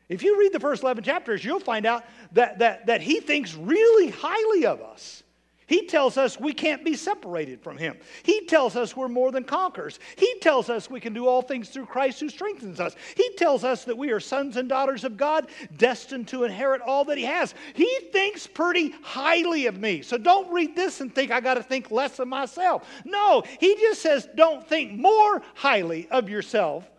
If 0.09 0.23
you 0.23 0.39
read 0.39 0.53
the 0.53 0.59
first 0.59 0.83
11 0.83 1.03
chapters, 1.03 1.43
you'll 1.43 1.59
find 1.59 1.85
out 1.85 2.05
that, 2.33 2.59
that, 2.59 2.85
that 2.85 3.01
He 3.01 3.19
thinks 3.19 3.55
really 3.55 4.09
highly 4.09 4.65
of 4.65 4.81
us. 4.81 5.23
He 5.67 5.85
tells 5.85 6.17
us 6.17 6.39
we 6.39 6.53
can't 6.53 6.85
be 6.85 6.95
separated 6.95 7.61
from 7.61 7.77
Him. 7.77 7.97
He 8.23 8.45
tells 8.45 8.77
us 8.77 8.95
we're 8.95 9.09
more 9.09 9.33
than 9.33 9.43
conquerors. 9.43 9.99
He 10.15 10.39
tells 10.39 10.69
us 10.69 10.89
we 10.89 11.01
can 11.01 11.13
do 11.13 11.27
all 11.27 11.41
things 11.41 11.67
through 11.67 11.87
Christ 11.87 12.21
who 12.21 12.29
strengthens 12.29 12.79
us. 12.79 12.95
He 13.15 13.29
tells 13.35 13.65
us 13.65 13.83
that 13.83 13.97
we 13.97 14.11
are 14.11 14.21
sons 14.21 14.55
and 14.55 14.69
daughters 14.69 15.03
of 15.03 15.17
God, 15.17 15.47
destined 15.75 16.29
to 16.29 16.45
inherit 16.45 16.81
all 16.81 17.03
that 17.05 17.17
He 17.17 17.25
has. 17.25 17.53
He 17.73 17.99
thinks 18.13 18.47
pretty 18.47 18.95
highly 19.01 19.65
of 19.65 19.77
me. 19.77 20.01
So 20.01 20.17
don't 20.17 20.51
read 20.53 20.73
this 20.73 21.01
and 21.01 21.13
think 21.13 21.31
I 21.31 21.41
got 21.41 21.55
to 21.55 21.63
think 21.63 21.91
less 21.91 22.17
of 22.19 22.29
myself. 22.29 22.89
No, 23.03 23.43
He 23.59 23.75
just 23.75 24.01
says 24.01 24.27
don't 24.35 24.65
think 24.65 24.93
more 24.93 25.43
highly 25.53 26.07
of 26.09 26.29
yourself. 26.29 26.89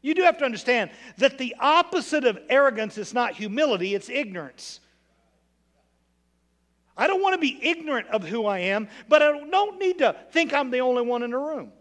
You 0.00 0.14
do 0.14 0.22
have 0.22 0.38
to 0.38 0.44
understand 0.44 0.90
that 1.18 1.38
the 1.38 1.56
opposite 1.58 2.24
of 2.24 2.38
arrogance 2.48 2.96
is 2.98 3.12
not 3.12 3.34
humility, 3.34 3.96
it's 3.96 4.08
ignorance. 4.08 4.80
I 7.00 7.06
don't 7.06 7.22
want 7.22 7.32
to 7.32 7.40
be 7.40 7.58
ignorant 7.62 8.08
of 8.08 8.22
who 8.28 8.44
I 8.44 8.58
am, 8.58 8.86
but 9.08 9.22
I 9.22 9.32
don't 9.32 9.78
need 9.78 9.98
to 9.98 10.14
think 10.32 10.52
I'm 10.52 10.70
the 10.70 10.80
only 10.80 11.00
one 11.00 11.22
in 11.22 11.30
the 11.30 11.38
room. 11.38 11.72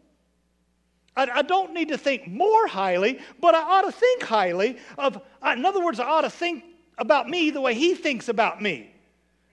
I, 1.18 1.30
I 1.30 1.42
don't 1.42 1.74
need 1.74 1.90
to 1.90 1.98
think 1.98 2.26
more 2.26 2.68
highly, 2.68 3.20
but 3.42 3.54
I 3.54 3.60
ought 3.60 3.82
to 3.82 3.92
think 3.92 4.24
highly 4.24 4.78
of, 4.98 5.22
in 5.46 5.66
other 5.66 5.84
words, 5.84 6.00
I 6.00 6.06
ought 6.06 6.22
to 6.22 6.30
think 6.30 6.64
about 6.98 7.30
me 7.30 7.50
the 7.50 7.60
way 7.60 7.74
he 7.74 7.96
thinks 7.96 8.30
about 8.30 8.62
me. 8.62 8.94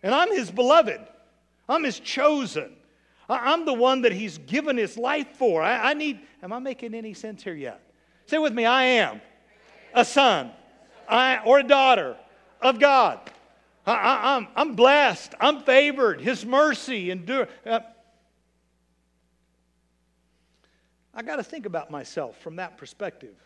And 0.05 0.15
I'm 0.15 0.31
his 0.31 0.53
beloved, 0.53 1.01
I'm 1.69 1.83
his 1.83 1.99
chosen. 1.99 2.73
I'm 3.29 3.65
the 3.65 3.75
one 3.75 4.03
that 4.03 4.13
he's 4.13 4.39
given 4.39 4.77
his 4.77 4.97
life 4.97 5.27
for. 5.37 5.61
I, 5.61 5.91
I 5.91 5.95
need, 5.95 6.21
am 6.45 6.53
I 6.53 6.61
making 6.61 6.95
any 6.95 7.13
sense 7.13 7.43
here 7.43 7.57
yet? 7.57 7.81
Say 8.27 8.39
with 8.39 8.53
me, 8.53 8.65
I 8.67 8.85
am 8.85 9.21
a 9.93 10.05
son 10.05 10.53
I, 11.09 11.41
or 11.45 11.59
a 11.59 11.65
daughter 11.65 12.17
of 12.63 12.79
God. 12.79 13.19
I, 13.87 14.37
am 14.37 14.49
I'm, 14.57 14.69
I'm 14.69 14.75
blessed. 14.75 15.35
I'm 15.41 15.61
favored. 15.61 16.21
His 16.21 16.45
mercy 16.45 17.11
endure. 17.11 17.49
Uh, 17.65 17.81
I 21.15 21.23
got 21.23 21.37
to 21.37 21.45
think 21.45 21.67
about 21.67 21.91
myself 21.91 22.39
from 22.41 22.57
that 22.57 22.77
perspective. 22.77 23.37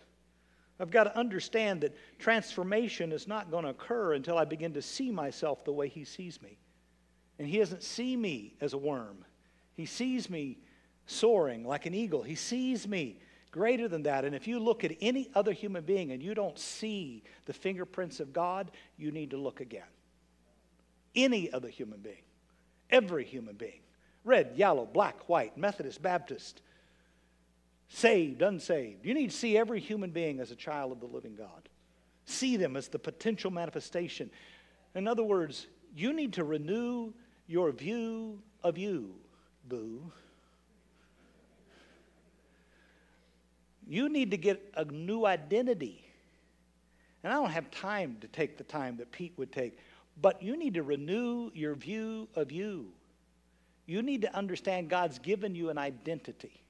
I've 0.80 0.90
got 0.90 1.04
to 1.04 1.16
understand 1.16 1.82
that 1.82 1.94
transformation 2.18 3.12
is 3.12 3.28
not 3.28 3.50
going 3.50 3.64
to 3.64 3.70
occur 3.70 4.14
until 4.14 4.38
I 4.38 4.46
begin 4.46 4.72
to 4.74 4.82
see 4.82 5.10
myself 5.10 5.62
the 5.64 5.72
way 5.72 5.88
He 5.88 6.04
sees 6.04 6.40
me. 6.40 6.58
And 7.38 7.46
He 7.46 7.58
doesn't 7.58 7.82
see 7.82 8.16
me 8.16 8.54
as 8.62 8.72
a 8.72 8.78
worm, 8.78 9.24
He 9.74 9.84
sees 9.84 10.30
me 10.30 10.58
soaring 11.06 11.64
like 11.64 11.86
an 11.86 11.92
eagle. 11.92 12.22
He 12.22 12.34
sees 12.34 12.88
me 12.88 13.18
greater 13.50 13.88
than 13.88 14.04
that. 14.04 14.24
And 14.24 14.34
if 14.34 14.46
you 14.46 14.58
look 14.58 14.84
at 14.84 14.92
any 15.00 15.28
other 15.34 15.52
human 15.52 15.84
being 15.84 16.12
and 16.12 16.22
you 16.22 16.34
don't 16.34 16.58
see 16.58 17.24
the 17.46 17.52
fingerprints 17.52 18.20
of 18.20 18.32
God, 18.32 18.70
you 18.96 19.10
need 19.10 19.30
to 19.30 19.36
look 19.36 19.60
again 19.60 19.82
any 21.14 21.52
other 21.52 21.68
human 21.68 22.00
being, 22.00 22.22
every 22.90 23.24
human 23.24 23.56
being 23.56 23.80
red, 24.24 24.52
yellow, 24.56 24.86
black, 24.86 25.28
white, 25.28 25.56
Methodist, 25.56 26.02
Baptist, 26.02 26.60
saved, 27.88 28.42
unsaved. 28.42 29.04
You 29.04 29.14
need 29.14 29.30
to 29.30 29.36
see 29.36 29.56
every 29.56 29.80
human 29.80 30.10
being 30.10 30.40
as 30.40 30.50
a 30.50 30.56
child 30.56 30.92
of 30.92 31.00
the 31.00 31.06
living 31.06 31.34
God. 31.34 31.68
See 32.26 32.56
them 32.56 32.76
as 32.76 32.88
the 32.88 32.98
potential 32.98 33.50
manifestation. 33.50 34.30
In 34.94 35.08
other 35.08 35.24
words, 35.24 35.66
you 35.96 36.12
need 36.12 36.34
to 36.34 36.44
renew 36.44 37.12
your 37.46 37.72
view 37.72 38.40
of 38.62 38.78
you, 38.78 39.14
boo. 39.68 40.12
You 43.88 44.08
need 44.08 44.30
to 44.30 44.36
get 44.36 44.72
a 44.76 44.84
new 44.84 45.26
identity. 45.26 46.04
And 47.24 47.32
I 47.32 47.36
don't 47.36 47.50
have 47.50 47.70
time 47.72 48.18
to 48.20 48.28
take 48.28 48.56
the 48.56 48.64
time 48.64 48.98
that 48.98 49.10
Pete 49.10 49.32
would 49.36 49.50
take 49.50 49.78
but 50.20 50.42
you 50.42 50.56
need 50.56 50.74
to 50.74 50.82
renew 50.82 51.50
your 51.54 51.74
view 51.74 52.28
of 52.34 52.52
you. 52.52 52.92
You 53.86 54.02
need 54.02 54.22
to 54.22 54.34
understand 54.36 54.88
God's 54.88 55.18
given 55.18 55.54
you 55.54 55.70
an 55.70 55.78
identity. 55.78 56.62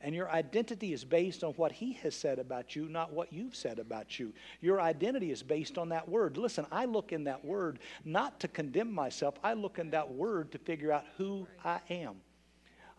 And 0.00 0.14
your 0.14 0.30
identity 0.30 0.92
is 0.92 1.04
based 1.04 1.42
on 1.42 1.52
what 1.54 1.72
he 1.72 1.94
has 1.94 2.14
said 2.14 2.38
about 2.38 2.76
you, 2.76 2.88
not 2.88 3.12
what 3.12 3.32
you've 3.32 3.56
said 3.56 3.80
about 3.80 4.18
you. 4.18 4.32
Your 4.60 4.80
identity 4.80 5.32
is 5.32 5.42
based 5.42 5.76
on 5.76 5.88
that 5.88 6.08
word. 6.08 6.36
Listen, 6.36 6.66
I 6.70 6.84
look 6.84 7.12
in 7.12 7.24
that 7.24 7.44
word 7.44 7.80
not 8.04 8.38
to 8.40 8.48
condemn 8.48 8.92
myself, 8.92 9.34
I 9.42 9.54
look 9.54 9.78
in 9.78 9.90
that 9.90 10.12
word 10.12 10.52
to 10.52 10.58
figure 10.58 10.92
out 10.92 11.04
who 11.16 11.48
I 11.64 11.80
am. 11.90 12.16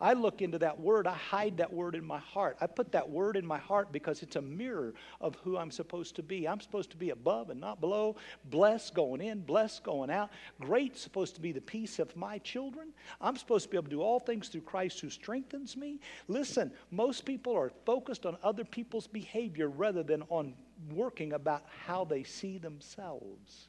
I 0.00 0.14
look 0.14 0.40
into 0.40 0.58
that 0.58 0.80
word, 0.80 1.06
I 1.06 1.14
hide 1.14 1.58
that 1.58 1.72
word 1.72 1.94
in 1.94 2.04
my 2.04 2.18
heart. 2.18 2.56
I 2.60 2.66
put 2.66 2.92
that 2.92 3.08
word 3.08 3.36
in 3.36 3.46
my 3.46 3.58
heart 3.58 3.92
because 3.92 4.22
it's 4.22 4.36
a 4.36 4.42
mirror 4.42 4.94
of 5.20 5.36
who 5.44 5.58
I'm 5.58 5.70
supposed 5.70 6.16
to 6.16 6.22
be. 6.22 6.48
I'm 6.48 6.60
supposed 6.60 6.90
to 6.92 6.96
be 6.96 7.10
above 7.10 7.50
and 7.50 7.60
not 7.60 7.80
below, 7.80 8.16
blessed 8.46 8.94
going 8.94 9.20
in, 9.20 9.40
blessed 9.40 9.84
going 9.84 10.10
out. 10.10 10.30
Great 10.60 10.96
supposed 10.96 11.34
to 11.34 11.40
be 11.40 11.52
the 11.52 11.60
peace 11.60 11.98
of 11.98 12.16
my 12.16 12.38
children. 12.38 12.88
I'm 13.20 13.36
supposed 13.36 13.64
to 13.64 13.70
be 13.70 13.76
able 13.76 13.90
to 13.90 13.96
do 13.96 14.02
all 14.02 14.20
things 14.20 14.48
through 14.48 14.62
Christ 14.62 15.00
who 15.00 15.10
strengthens 15.10 15.76
me. 15.76 16.00
Listen, 16.28 16.72
most 16.90 17.24
people 17.24 17.54
are 17.54 17.70
focused 17.84 18.24
on 18.24 18.38
other 18.42 18.64
people's 18.64 19.06
behavior 19.06 19.68
rather 19.68 20.02
than 20.02 20.22
on 20.30 20.54
working 20.94 21.34
about 21.34 21.64
how 21.84 22.04
they 22.04 22.22
see 22.22 22.58
themselves. 22.58 23.68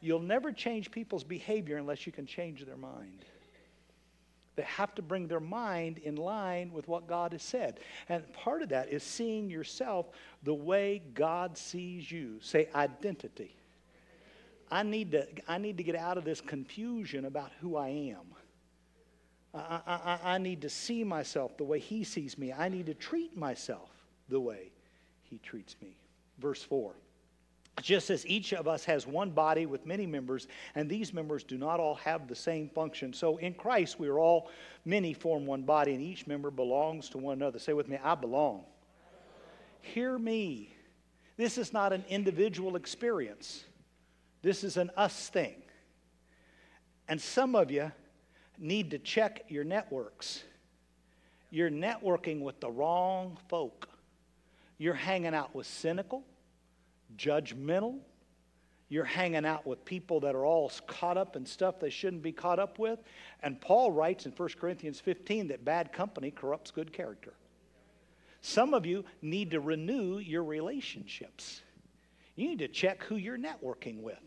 You'll 0.00 0.20
never 0.20 0.50
change 0.50 0.90
people's 0.90 1.24
behavior 1.24 1.76
unless 1.76 2.06
you 2.06 2.12
can 2.12 2.26
change 2.26 2.64
their 2.64 2.76
mind. 2.76 3.24
They 4.56 4.62
have 4.62 4.94
to 4.96 5.02
bring 5.02 5.28
their 5.28 5.40
mind 5.40 5.98
in 5.98 6.16
line 6.16 6.72
with 6.72 6.88
what 6.88 7.06
God 7.06 7.32
has 7.32 7.42
said. 7.42 7.80
And 8.08 8.30
part 8.32 8.62
of 8.62 8.70
that 8.70 8.92
is 8.92 9.02
seeing 9.02 9.48
yourself 9.48 10.08
the 10.42 10.54
way 10.54 11.02
God 11.14 11.56
sees 11.56 12.10
you. 12.10 12.38
Say 12.40 12.68
identity. 12.74 13.56
I 14.70 14.82
need 14.82 15.12
to, 15.12 15.26
I 15.48 15.58
need 15.58 15.76
to 15.78 15.82
get 15.82 15.96
out 15.96 16.18
of 16.18 16.24
this 16.24 16.40
confusion 16.40 17.24
about 17.24 17.50
who 17.60 17.76
I 17.76 17.88
am. 17.88 18.26
I, 19.52 19.80
I, 19.86 20.34
I 20.34 20.38
need 20.38 20.62
to 20.62 20.68
see 20.68 21.02
myself 21.02 21.56
the 21.56 21.64
way 21.64 21.78
He 21.80 22.04
sees 22.04 22.38
me. 22.38 22.52
I 22.52 22.68
need 22.68 22.86
to 22.86 22.94
treat 22.94 23.36
myself 23.36 23.90
the 24.28 24.40
way 24.40 24.70
He 25.22 25.38
treats 25.38 25.76
me. 25.80 25.96
Verse 26.38 26.62
4 26.62 26.94
just 27.82 28.10
as 28.10 28.26
each 28.26 28.52
of 28.52 28.68
us 28.68 28.84
has 28.84 29.06
one 29.06 29.30
body 29.30 29.66
with 29.66 29.86
many 29.86 30.06
members, 30.06 30.48
and 30.74 30.88
these 30.88 31.14
members 31.14 31.42
do 31.42 31.56
not 31.56 31.80
all 31.80 31.94
have 31.96 32.28
the 32.28 32.34
same 32.34 32.68
function. 32.68 33.12
So 33.12 33.36
in 33.38 33.54
Christ, 33.54 33.98
we 33.98 34.08
are 34.08 34.18
all, 34.18 34.50
many 34.84 35.14
form 35.14 35.46
one 35.46 35.62
body, 35.62 35.94
and 35.94 36.02
each 36.02 36.26
member 36.26 36.50
belongs 36.50 37.08
to 37.10 37.18
one 37.18 37.34
another. 37.34 37.58
Say 37.58 37.72
with 37.72 37.88
me, 37.88 37.98
I 38.02 38.14
belong. 38.14 38.64
Hear 39.80 40.18
me. 40.18 40.74
This 41.36 41.56
is 41.56 41.72
not 41.72 41.92
an 41.92 42.04
individual 42.08 42.76
experience, 42.76 43.64
this 44.42 44.64
is 44.64 44.76
an 44.76 44.90
us 44.96 45.28
thing. 45.28 45.56
And 47.08 47.20
some 47.20 47.56
of 47.56 47.70
you 47.70 47.90
need 48.58 48.90
to 48.92 48.98
check 48.98 49.44
your 49.48 49.64
networks. 49.64 50.44
You're 51.50 51.70
networking 51.70 52.42
with 52.42 52.60
the 52.60 52.70
wrong 52.70 53.36
folk. 53.48 53.88
You're 54.78 54.94
hanging 54.94 55.34
out 55.34 55.54
with 55.54 55.66
cynical, 55.66 56.22
judgmental. 57.16 57.98
You're 58.88 59.04
hanging 59.04 59.46
out 59.46 59.66
with 59.66 59.84
people 59.84 60.20
that 60.20 60.34
are 60.34 60.44
all 60.44 60.70
caught 60.86 61.16
up 61.16 61.36
in 61.36 61.46
stuff 61.46 61.78
they 61.78 61.90
shouldn't 61.90 62.22
be 62.22 62.32
caught 62.32 62.58
up 62.58 62.78
with. 62.78 62.98
And 63.42 63.60
Paul 63.60 63.92
writes 63.92 64.26
in 64.26 64.32
1 64.32 64.48
Corinthians 64.60 64.98
15 64.98 65.48
that 65.48 65.64
bad 65.64 65.92
company 65.92 66.30
corrupts 66.30 66.72
good 66.72 66.92
character. 66.92 67.34
Some 68.40 68.74
of 68.74 68.86
you 68.86 69.04
need 69.22 69.52
to 69.52 69.60
renew 69.60 70.18
your 70.18 70.42
relationships. 70.42 71.62
You 72.34 72.48
need 72.48 72.58
to 72.60 72.68
check 72.68 73.04
who 73.04 73.16
you're 73.16 73.38
networking 73.38 74.00
with. 74.00 74.18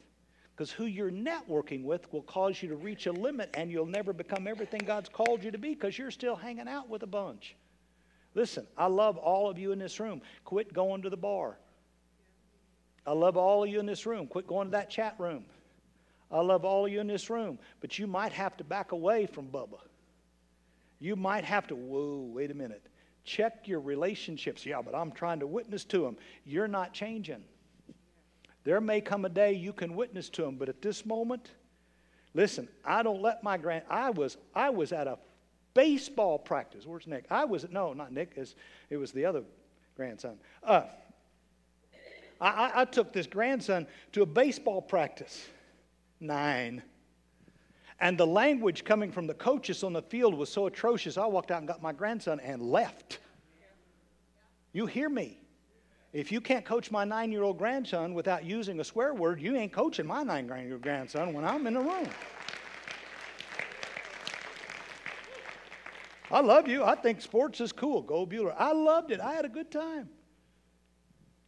Because 0.56 0.72
who 0.72 0.86
you're 0.86 1.12
networking 1.12 1.84
with 1.84 2.12
will 2.14 2.22
cause 2.22 2.62
you 2.62 2.70
to 2.70 2.76
reach 2.76 3.08
a 3.08 3.12
limit 3.12 3.50
and 3.56 3.72
you'll 3.72 3.88
never 3.88 4.14
become 4.14 4.48
everything 4.48 4.82
God's 4.86 5.10
called 5.10 5.44
you 5.44 5.50
to 5.50 5.58
be 5.58 5.70
because 5.70 5.98
you're 5.98 6.12
still 6.12 6.36
hanging 6.36 6.68
out 6.68 6.90
with 6.90 7.02
a 7.02 7.08
bunch. 7.08 7.56
Listen, 8.36 8.68
I 8.78 8.86
love 8.86 9.18
all 9.18 9.50
of 9.50 9.58
you 9.58 9.72
in 9.72 9.80
this 9.80 10.00
room. 10.00 10.22
Quit 10.46 10.72
going 10.74 11.02
to 11.02 11.10
the 11.10 11.18
bar. 11.18 11.58
I 13.06 13.12
love 13.12 13.38
all 13.38 13.64
of 13.64 13.70
you 13.70 13.80
in 13.80 13.86
this 13.86 14.06
room. 14.06 14.28
Quit 14.28 14.48
going 14.48 14.68
to 14.68 14.72
that 14.72 14.90
chat 14.90 15.16
room. 15.18 15.46
I 16.32 16.40
love 16.42 16.66
all 16.66 16.86
of 16.86 16.92
you 16.92 17.00
in 17.00 17.08
this 17.08 17.30
room. 17.30 17.60
But 17.82 18.00
you 18.00 18.08
might 18.08 18.34
have 18.34 18.58
to 18.58 18.64
back 18.64 18.92
away 18.92 19.26
from 19.26 19.48
Bubba. 19.48 19.80
You 21.00 21.16
might 21.16 21.44
have 21.44 21.68
to, 21.68 21.76
whoa, 21.76 22.30
wait 22.34 22.50
a 22.50 22.54
minute. 22.54 22.82
Check 23.26 23.68
your 23.68 23.80
relationships. 23.80 24.66
Yeah, 24.66 24.82
but 24.82 24.96
I'm 24.96 25.12
trying 25.12 25.40
to 25.42 25.48
witness 25.48 25.84
to 25.86 26.00
them. 26.00 26.18
You're 26.46 26.68
not 26.68 26.94
changing. 26.94 27.44
There 28.64 28.80
may 28.80 29.02
come 29.02 29.26
a 29.26 29.30
day 29.30 29.54
you 29.54 29.74
can 29.74 29.96
witness 29.96 30.30
to 30.30 30.44
them, 30.44 30.56
but 30.56 30.70
at 30.70 30.82
this 30.82 31.06
moment, 31.06 31.52
listen, 32.34 32.68
I 32.86 33.04
don't 33.04 33.22
let 33.22 33.44
my 33.44 33.58
grand 33.58 33.84
I 33.90 34.10
was 34.10 34.38
I 34.56 34.70
was 34.70 34.94
at 34.94 35.08
a 35.08 35.18
baseball 35.74 36.40
practice. 36.40 36.86
Where's 36.86 37.08
Nick? 37.08 37.26
I 37.30 37.46
was 37.46 37.66
no, 37.70 37.94
not 37.94 38.14
Nick, 38.14 38.38
it 38.90 38.98
was 38.98 39.12
the 39.12 39.26
other 39.26 39.44
grandson. 39.96 40.38
Uh, 40.64 40.84
I, 42.42 42.72
I 42.76 42.86
took 42.86 43.14
this 43.14 43.28
grandson 43.28 43.88
to 44.14 44.22
a 44.22 44.26
baseball 44.26 44.82
practice. 44.82 45.46
Nine. 46.20 46.82
And 48.00 48.18
the 48.18 48.28
language 48.28 48.84
coming 48.84 49.12
from 49.12 49.28
the 49.28 49.34
coaches 49.34 49.84
on 49.84 49.94
the 49.94 50.02
field 50.02 50.34
was 50.34 50.50
so 50.50 50.68
atrocious, 50.68 51.18
I 51.18 51.26
walked 51.26 51.52
out 51.52 51.60
and 51.60 51.68
got 51.68 51.82
my 51.82 51.94
grandson 51.94 52.40
and 52.40 52.62
left. 52.62 53.20
You 54.74 54.88
hear 54.88 55.10
me? 55.10 55.40
If 56.12 56.32
you 56.32 56.42
can't 56.42 56.66
coach 56.66 56.92
my 56.92 57.06
nine 57.06 57.32
year 57.32 57.44
old 57.44 57.58
grandson 57.58 58.14
without 58.14 58.44
using 58.46 58.80
a 58.80 58.84
swear 58.84 59.14
word, 59.14 59.42
you 59.42 59.56
ain't 59.56 59.72
coaching 59.72 60.06
my 60.06 60.24
nine 60.24 60.48
year 60.48 60.74
old 60.74 60.82
grandson 60.82 61.34
when 61.34 61.46
I'm 61.46 61.66
in 61.66 61.74
the 61.74 61.80
room. 61.80 62.10
I 66.32 66.42
love 66.42 66.68
you. 66.68 66.84
I 66.84 66.96
think 66.96 67.22
sports 67.22 67.62
is 67.62 67.72
cool. 67.72 68.02
Go 68.02 68.26
Bueller. 68.26 68.56
I 68.58 68.74
loved 68.74 69.12
it. 69.12 69.20
I 69.20 69.34
had 69.34 69.46
a 69.46 69.50
good 69.50 69.72
time. 69.72 70.10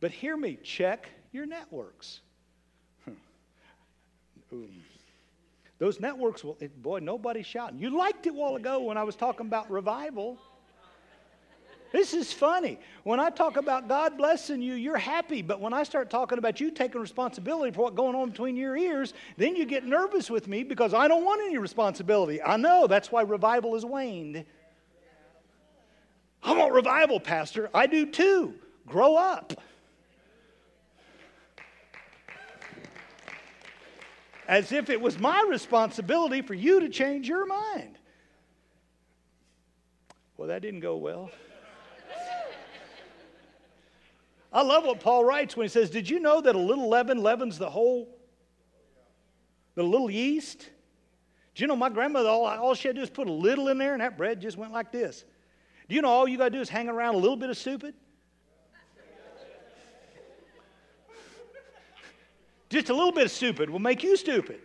But 0.05 0.11
hear 0.11 0.37
me, 0.37 0.59
check 0.61 1.09
your 1.31 1.47
networks. 1.47 2.19
Hmm. 4.51 4.65
Those 5.79 5.99
networks 5.99 6.43
will, 6.43 6.59
boy, 6.77 6.99
nobody's 6.99 7.47
shouting. 7.47 7.79
You 7.79 7.89
liked 7.97 8.27
it 8.27 8.29
a 8.29 8.33
while 8.33 8.55
ago 8.55 8.81
when 8.81 8.97
I 8.97 9.03
was 9.03 9.15
talking 9.15 9.47
about 9.47 9.71
revival. 9.71 10.37
This 11.91 12.13
is 12.13 12.31
funny. 12.31 12.77
When 13.03 13.19
I 13.19 13.31
talk 13.31 13.57
about 13.57 13.87
God 13.87 14.15
blessing 14.15 14.61
you, 14.61 14.75
you're 14.75 14.95
happy. 14.95 15.41
But 15.41 15.59
when 15.59 15.73
I 15.73 15.81
start 15.81 16.11
talking 16.11 16.37
about 16.37 16.61
you 16.61 16.69
taking 16.69 17.01
responsibility 17.01 17.71
for 17.71 17.81
what's 17.81 17.95
going 17.95 18.15
on 18.15 18.29
between 18.29 18.55
your 18.55 18.77
ears, 18.77 19.15
then 19.37 19.55
you 19.55 19.65
get 19.65 19.85
nervous 19.87 20.29
with 20.29 20.47
me 20.47 20.61
because 20.61 20.93
I 20.93 21.07
don't 21.07 21.25
want 21.25 21.41
any 21.41 21.57
responsibility. 21.57 22.43
I 22.43 22.57
know. 22.57 22.85
That's 22.85 23.11
why 23.11 23.23
revival 23.23 23.73
has 23.73 23.83
waned. 23.83 24.45
I 26.43 26.55
want 26.55 26.73
revival, 26.73 27.19
Pastor. 27.19 27.71
I 27.73 27.87
do 27.87 28.05
too. 28.05 28.53
Grow 28.85 29.15
up. 29.15 29.53
As 34.47 34.71
if 34.71 34.89
it 34.89 35.01
was 35.01 35.19
my 35.19 35.45
responsibility 35.49 36.41
for 36.41 36.53
you 36.53 36.81
to 36.81 36.89
change 36.89 37.27
your 37.27 37.45
mind. 37.45 37.97
Well, 40.38 40.49
that 40.49 40.62
didn't 40.62 40.81
go 40.81 40.97
well. 40.97 41.31
I 44.51 44.62
love 44.62 44.86
what 44.86 45.01
Paul 45.01 45.25
writes 45.25 45.58
when 45.58 45.65
he 45.65 45.69
says, 45.69 45.89
Did 45.89 46.10
you 46.10 46.19
know 46.19 46.39
that 46.39 46.55
a 46.55 46.60
little 46.60 46.88
leaven 46.88 47.21
leavens 47.21 47.58
the 47.58 47.69
whole? 47.69 48.08
The 49.75 49.84
little 49.84 50.10
yeast? 50.10 50.69
Do 51.55 51.63
you 51.63 51.67
know 51.67 51.75
my 51.75 51.89
grandmother, 51.89 52.29
all, 52.29 52.45
all 52.45 52.73
she 52.73 52.88
had 52.88 52.95
to 52.95 53.01
do 53.01 53.03
is 53.03 53.10
put 53.10 53.27
a 53.27 53.34
little 53.34 53.67
in 53.69 53.77
there 53.77 53.93
and 53.93 54.01
that 54.01 54.17
bread 54.17 54.41
just 54.41 54.58
went 54.58 54.71
like 54.71 54.91
this? 54.91 55.25
Do 55.88 55.95
you 55.95 56.01
know 56.01 56.10
all 56.10 56.27
you 56.27 56.38
got 56.38 56.45
to 56.45 56.49
do 56.51 56.62
is 56.62 56.69
hang 56.69 56.89
around 56.89 57.15
a 57.15 57.17
little 57.17 57.38
bit 57.38 57.49
of 57.49 57.58
stupid? 57.58 57.95
Just 62.75 62.89
a 62.89 62.93
little 62.93 63.13
bit 63.13 63.23
of 63.23 63.31
stupid 63.31 63.69
will 63.69 63.79
make 63.79 64.03
you 64.03 64.17
stupid. 64.17 64.59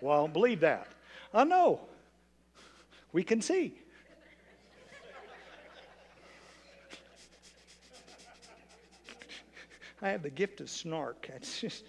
Well, 0.00 0.16
I 0.16 0.20
don't 0.20 0.32
believe 0.32 0.60
that. 0.60 0.86
I 1.34 1.42
know. 1.42 1.80
We 3.12 3.24
can 3.24 3.42
see. 3.42 3.74
I 10.00 10.10
have 10.10 10.22
the 10.22 10.30
gift 10.30 10.60
of 10.60 10.70
snark. 10.70 11.28
Just 11.42 11.82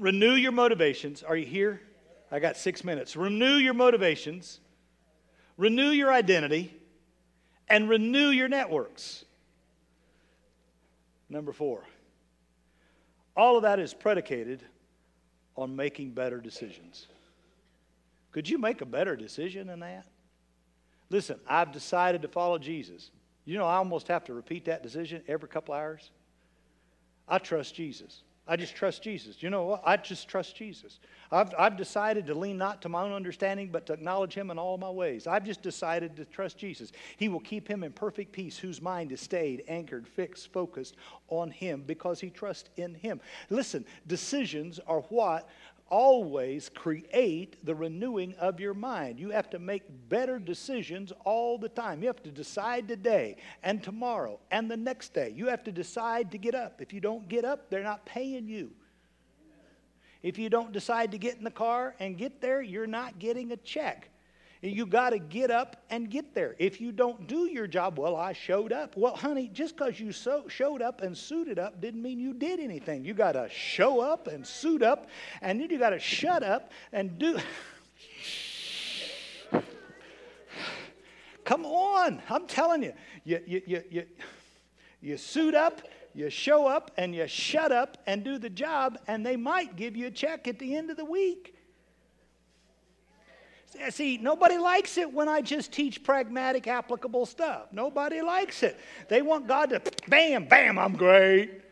renew 0.00 0.32
your 0.32 0.50
motivations. 0.50 1.22
Are 1.22 1.36
you 1.36 1.46
here? 1.46 1.80
I 2.32 2.40
got 2.40 2.56
six 2.56 2.82
minutes. 2.82 3.14
Renew 3.14 3.54
your 3.54 3.74
motivations, 3.74 4.58
renew 5.56 5.90
your 5.90 6.12
identity, 6.12 6.74
and 7.68 7.88
renew 7.88 8.30
your 8.30 8.48
networks. 8.48 9.24
Number 11.28 11.52
four, 11.52 11.82
all 13.36 13.56
of 13.56 13.62
that 13.62 13.78
is 13.78 13.92
predicated 13.92 14.62
on 15.56 15.74
making 15.74 16.10
better 16.10 16.40
decisions. 16.40 17.06
Could 18.32 18.48
you 18.48 18.58
make 18.58 18.80
a 18.80 18.86
better 18.86 19.16
decision 19.16 19.66
than 19.66 19.80
that? 19.80 20.06
Listen, 21.08 21.38
I've 21.48 21.72
decided 21.72 22.22
to 22.22 22.28
follow 22.28 22.58
Jesus. 22.58 23.10
You 23.44 23.58
know, 23.58 23.66
I 23.66 23.76
almost 23.76 24.08
have 24.08 24.24
to 24.24 24.34
repeat 24.34 24.64
that 24.66 24.82
decision 24.82 25.22
every 25.28 25.48
couple 25.48 25.74
hours. 25.74 26.10
I 27.28 27.38
trust 27.38 27.74
Jesus. 27.74 28.22
I 28.48 28.56
just 28.56 28.76
trust 28.76 29.02
Jesus. 29.02 29.42
You 29.42 29.50
know 29.50 29.64
what? 29.64 29.82
I 29.84 29.96
just 29.96 30.28
trust 30.28 30.54
Jesus. 30.54 31.00
I've, 31.32 31.52
I've 31.58 31.76
decided 31.76 32.26
to 32.28 32.34
lean 32.34 32.56
not 32.56 32.80
to 32.82 32.88
my 32.88 33.02
own 33.02 33.12
understanding, 33.12 33.70
but 33.72 33.86
to 33.86 33.92
acknowledge 33.92 34.34
Him 34.34 34.50
in 34.50 34.58
all 34.58 34.78
my 34.78 34.90
ways. 34.90 35.26
I've 35.26 35.44
just 35.44 35.62
decided 35.62 36.16
to 36.16 36.24
trust 36.24 36.56
Jesus. 36.56 36.92
He 37.16 37.28
will 37.28 37.40
keep 37.40 37.66
him 37.66 37.82
in 37.82 37.92
perfect 37.92 38.32
peace, 38.32 38.56
whose 38.56 38.80
mind 38.80 39.10
is 39.10 39.20
stayed, 39.20 39.64
anchored, 39.66 40.06
fixed, 40.06 40.52
focused 40.52 40.96
on 41.28 41.50
Him 41.50 41.82
because 41.86 42.20
he 42.20 42.30
trusts 42.30 42.70
in 42.76 42.94
Him. 42.94 43.20
Listen, 43.50 43.84
decisions 44.06 44.78
are 44.86 45.00
what 45.08 45.48
always 45.88 46.68
create 46.68 47.64
the 47.64 47.74
renewing 47.74 48.34
of 48.38 48.60
your 48.60 48.74
mind. 48.74 49.20
You 49.20 49.30
have 49.30 49.50
to 49.50 49.58
make 49.58 49.82
better 50.08 50.38
decisions 50.38 51.12
all 51.24 51.58
the 51.58 51.68
time. 51.68 52.02
You 52.02 52.08
have 52.08 52.22
to 52.24 52.30
decide 52.30 52.88
today 52.88 53.36
and 53.62 53.82
tomorrow 53.82 54.40
and 54.50 54.70
the 54.70 54.76
next 54.76 55.14
day. 55.14 55.32
You 55.34 55.46
have 55.46 55.64
to 55.64 55.72
decide 55.72 56.32
to 56.32 56.38
get 56.38 56.54
up. 56.54 56.80
If 56.80 56.92
you 56.92 57.00
don't 57.00 57.28
get 57.28 57.44
up, 57.44 57.70
they're 57.70 57.82
not 57.82 58.04
paying 58.04 58.48
you. 58.48 58.70
If 60.22 60.38
you 60.38 60.48
don't 60.48 60.72
decide 60.72 61.12
to 61.12 61.18
get 61.18 61.36
in 61.36 61.44
the 61.44 61.50
car 61.50 61.94
and 62.00 62.18
get 62.18 62.40
there, 62.40 62.60
you're 62.60 62.86
not 62.86 63.18
getting 63.18 63.52
a 63.52 63.56
check. 63.56 64.10
You 64.62 64.86
got 64.86 65.10
to 65.10 65.18
get 65.18 65.50
up 65.50 65.84
and 65.90 66.08
get 66.10 66.34
there. 66.34 66.56
If 66.58 66.80
you 66.80 66.90
don't 66.90 67.26
do 67.26 67.44
your 67.50 67.66
job, 67.66 67.98
well, 67.98 68.16
I 68.16 68.32
showed 68.32 68.72
up. 68.72 68.96
Well, 68.96 69.14
honey, 69.14 69.50
just 69.52 69.76
because 69.76 70.00
you 70.00 70.12
so, 70.12 70.48
showed 70.48 70.80
up 70.80 71.02
and 71.02 71.16
suited 71.16 71.58
up 71.58 71.80
didn't 71.80 72.02
mean 72.02 72.18
you 72.18 72.32
did 72.32 72.58
anything. 72.58 73.04
You 73.04 73.12
got 73.12 73.32
to 73.32 73.50
show 73.50 74.00
up 74.00 74.28
and 74.28 74.46
suit 74.46 74.82
up, 74.82 75.08
and 75.42 75.60
then 75.60 75.68
you 75.68 75.78
got 75.78 75.90
to 75.90 75.98
shut 75.98 76.42
up 76.42 76.70
and 76.92 77.18
do. 77.18 77.38
Come 81.44 81.66
on, 81.66 82.22
I'm 82.30 82.46
telling 82.46 82.82
you, 82.82 82.94
you, 83.24 83.40
you, 83.46 83.62
you, 83.66 83.82
you, 83.90 84.06
you 85.00 85.16
suit 85.18 85.54
up, 85.54 85.82
you 86.14 86.30
show 86.30 86.66
up, 86.66 86.92
and 86.96 87.14
you 87.14 87.28
shut 87.28 87.72
up 87.72 87.98
and 88.06 88.24
do 88.24 88.38
the 88.38 88.50
job, 88.50 88.98
and 89.06 89.24
they 89.24 89.36
might 89.36 89.76
give 89.76 89.96
you 89.96 90.06
a 90.06 90.10
check 90.10 90.48
at 90.48 90.58
the 90.58 90.74
end 90.74 90.90
of 90.90 90.96
the 90.96 91.04
week. 91.04 91.55
Eh, 93.80 93.90
see, 93.90 94.18
nobody 94.18 94.58
likes 94.58 94.98
it 94.98 95.12
when 95.12 95.28
I 95.28 95.40
just 95.40 95.72
teach 95.72 96.02
pragmatic, 96.02 96.66
applicable 96.66 97.26
stuff. 97.26 97.72
Nobody 97.72 98.22
likes 98.22 98.62
it. 98.62 98.78
They 99.08 99.22
want 99.22 99.46
God 99.46 99.70
to, 99.70 99.82
bam, 100.08 100.46
bam, 100.46 100.78
I'm 100.78 100.94
great. 100.94 101.62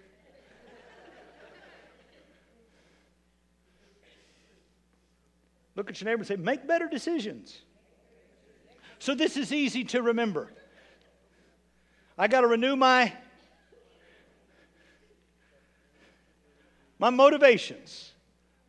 Look 5.76 5.90
at 5.90 6.00
your 6.00 6.06
neighbor 6.08 6.20
and 6.20 6.26
say, 6.26 6.36
make 6.36 6.66
better 6.66 6.88
decisions. 6.88 7.62
So 8.98 9.14
this 9.14 9.36
is 9.36 9.52
easy 9.52 9.84
to 9.84 10.02
remember. 10.02 10.52
I 12.16 12.28
got 12.28 12.42
to 12.42 12.46
renew 12.46 12.76
my 12.76 13.12
my 16.96 17.10
motivations, 17.10 18.12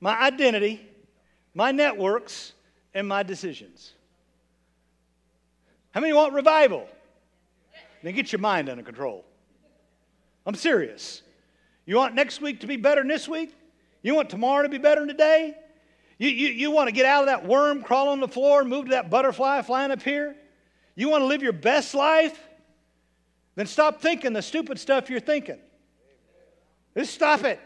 my 0.02 0.20
identity, 0.20 0.82
my 1.54 1.72
networks, 1.72 2.54
and 2.96 3.08
my 3.08 3.22
decisions. 3.22 3.94
How 5.92 6.00
many 6.00 6.14
want 6.14 6.34
revival? 6.34 6.88
Then 8.02 8.16
get 8.16 8.32
your 8.32 8.40
mind 8.40 8.70
under 8.70 8.84
control. 8.84 9.26
I'm 10.46 10.56
serious. 10.56 11.22
You 11.86 11.98
want 11.98 12.16
next 12.16 12.42
week 12.42 12.62
to 12.62 12.68
be 12.68 12.78
better 12.78 13.02
than 13.02 13.10
this 13.10 13.28
week? 13.28 13.54
You 14.02 14.16
want 14.16 14.30
tomorrow 14.30 14.64
to 14.64 14.70
be 14.70 14.78
better 14.78 15.02
than 15.02 15.10
today? 15.10 15.56
You, 16.18 16.30
you, 16.30 16.48
you 16.50 16.72
want 16.72 16.88
to 16.88 16.94
get 16.94 17.06
out 17.06 17.22
of 17.22 17.28
that 17.28 17.46
worm 17.46 17.84
crawling 17.84 18.14
on 18.14 18.20
the 18.22 18.28
floor 18.28 18.62
and 18.62 18.70
move 18.70 18.86
to 18.86 18.92
that 18.92 19.10
butterfly 19.10 19.62
flying 19.62 19.92
up 19.92 20.02
here? 20.02 20.36
You 20.96 21.10
want 21.10 21.22
to 21.22 21.26
live 21.26 21.44
your 21.44 21.54
best 21.54 21.94
life? 21.94 22.40
Then 23.56 23.66
stop 23.66 24.02
thinking 24.02 24.34
the 24.34 24.42
stupid 24.42 24.80
stuff 24.80 25.10
you're 25.10 25.20
thinking. 25.20 25.60
Just 26.98 27.14
stop 27.14 27.44
it. 27.44 27.60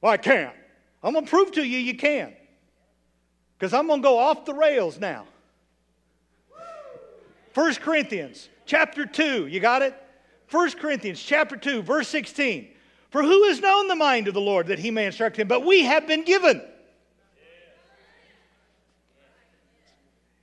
Well, 0.00 0.12
I 0.12 0.16
can't. 0.16 0.54
I'm 1.02 1.12
going 1.12 1.24
to 1.24 1.30
prove 1.30 1.52
to 1.52 1.62
you 1.62 1.78
you 1.78 1.96
can 1.96 2.32
because 3.62 3.74
I'm 3.74 3.86
going 3.86 4.00
to 4.00 4.02
go 4.02 4.18
off 4.18 4.44
the 4.44 4.54
rails 4.54 4.98
now. 4.98 5.24
1 7.54 7.74
Corinthians 7.76 8.48
chapter 8.66 9.06
2, 9.06 9.46
you 9.46 9.60
got 9.60 9.82
it? 9.82 9.94
1 10.50 10.72
Corinthians 10.72 11.22
chapter 11.22 11.56
2, 11.56 11.80
verse 11.82 12.08
16. 12.08 12.66
For 13.10 13.22
who 13.22 13.44
has 13.44 13.60
known 13.60 13.86
the 13.86 13.94
mind 13.94 14.26
of 14.26 14.34
the 14.34 14.40
Lord 14.40 14.66
that 14.66 14.80
he 14.80 14.90
may 14.90 15.06
instruct 15.06 15.36
him? 15.36 15.46
But 15.46 15.64
we 15.64 15.84
have 15.84 16.08
been 16.08 16.24
given. 16.24 16.60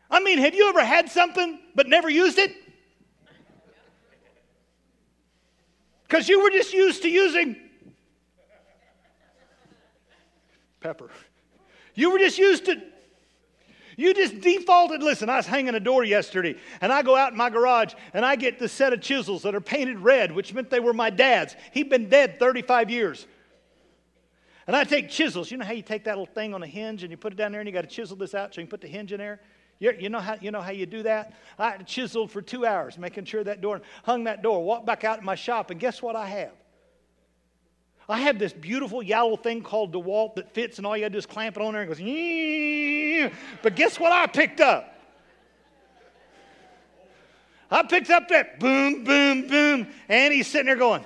I 0.09 0.21
mean, 0.21 0.37
have 0.37 0.55
you 0.55 0.69
ever 0.69 0.85
had 0.85 1.09
something 1.09 1.59
but 1.75 1.87
never 1.87 2.09
used 2.09 2.37
it? 2.37 2.55
Because 6.07 6.29
you 6.29 6.41
were 6.41 6.51
just 6.51 6.71
used 6.71 7.01
to 7.01 7.09
using 7.09 7.57
pepper. 10.79 11.09
You 11.95 12.11
were 12.11 12.19
just 12.19 12.37
used 12.37 12.63
to 12.67 12.81
you 13.99 14.13
just 14.13 14.39
defaulted. 14.39 15.03
Listen, 15.03 15.29
I 15.29 15.35
was 15.35 15.45
hanging 15.45 15.75
a 15.75 15.79
door 15.79 16.05
yesterday, 16.05 16.55
and 16.79 16.89
I 16.89 17.01
go 17.01 17.17
out 17.17 17.33
in 17.33 17.37
my 17.37 17.49
garage 17.49 17.93
and 18.13 18.25
I 18.25 18.37
get 18.37 18.57
this 18.57 18.71
set 18.71 18.93
of 18.93 19.01
chisels 19.01 19.41
that 19.41 19.53
are 19.53 19.59
painted 19.59 19.99
red, 19.99 20.31
which 20.31 20.53
meant 20.53 20.69
they 20.69 20.79
were 20.79 20.93
my 20.93 21.09
dad's. 21.09 21.53
He'd 21.73 21.89
been 21.89 22.07
dead 22.07 22.39
35 22.39 22.89
years. 22.89 23.27
And 24.67 24.75
I 24.75 24.85
take 24.85 25.09
chisels. 25.09 25.51
You 25.51 25.57
know 25.57 25.65
how 25.65 25.73
you 25.73 25.81
take 25.81 26.05
that 26.05 26.17
little 26.17 26.33
thing 26.33 26.53
on 26.53 26.63
a 26.63 26.67
hinge 26.67 27.03
and 27.03 27.11
you 27.11 27.17
put 27.17 27.33
it 27.33 27.35
down 27.35 27.51
there 27.51 27.59
and 27.59 27.67
you 27.67 27.73
got 27.73 27.81
to 27.81 27.87
chisel 27.87 28.15
this 28.15 28.33
out 28.33 28.55
so 28.55 28.61
you 28.61 28.67
can 28.67 28.71
put 28.71 28.79
the 28.79 28.87
hinge 28.87 29.11
in 29.11 29.17
there? 29.17 29.41
You, 29.79 29.93
you, 29.99 30.07
know 30.07 30.19
how, 30.19 30.37
you 30.39 30.51
know 30.51 30.61
how 30.61 30.71
you 30.71 30.85
do 30.85 31.03
that? 31.03 31.33
I 31.57 31.77
chiseled 31.79 32.31
for 32.31 32.41
two 32.41 32.65
hours, 32.65 32.97
making 32.97 33.25
sure 33.25 33.43
that 33.43 33.59
door, 33.59 33.81
hung 34.03 34.23
that 34.25 34.41
door, 34.41 34.63
walked 34.63 34.85
back 34.85 35.03
out 35.03 35.19
in 35.19 35.25
my 35.25 35.35
shop, 35.35 35.71
and 35.71 35.79
guess 35.79 36.01
what 36.01 36.15
I 36.15 36.27
have? 36.27 36.53
I 38.09 38.21
have 38.21 38.39
this 38.39 38.53
beautiful 38.53 39.03
yellow 39.03 39.37
thing 39.37 39.61
called 39.61 39.93
DeWalt 39.93 40.35
that 40.35 40.51
fits, 40.53 40.79
and 40.79 40.87
all 40.87 40.97
you 40.97 41.03
gotta 41.03 41.11
do 41.11 41.19
is 41.19 41.27
clamp 41.27 41.57
it 41.57 41.61
on 41.61 41.73
there 41.73 41.83
and 41.83 41.89
goes, 41.89 43.31
but 43.61 43.75
guess 43.75 43.99
what 43.99 44.11
I 44.11 44.25
picked 44.25 44.61
up? 44.61 44.95
I 47.69 47.83
picked 47.83 48.09
up 48.09 48.29
that 48.29 48.59
boom, 48.59 49.03
boom, 49.03 49.47
boom, 49.47 49.87
and 50.07 50.33
he's 50.33 50.47
sitting 50.47 50.65
there 50.65 50.75
going, 50.75 51.05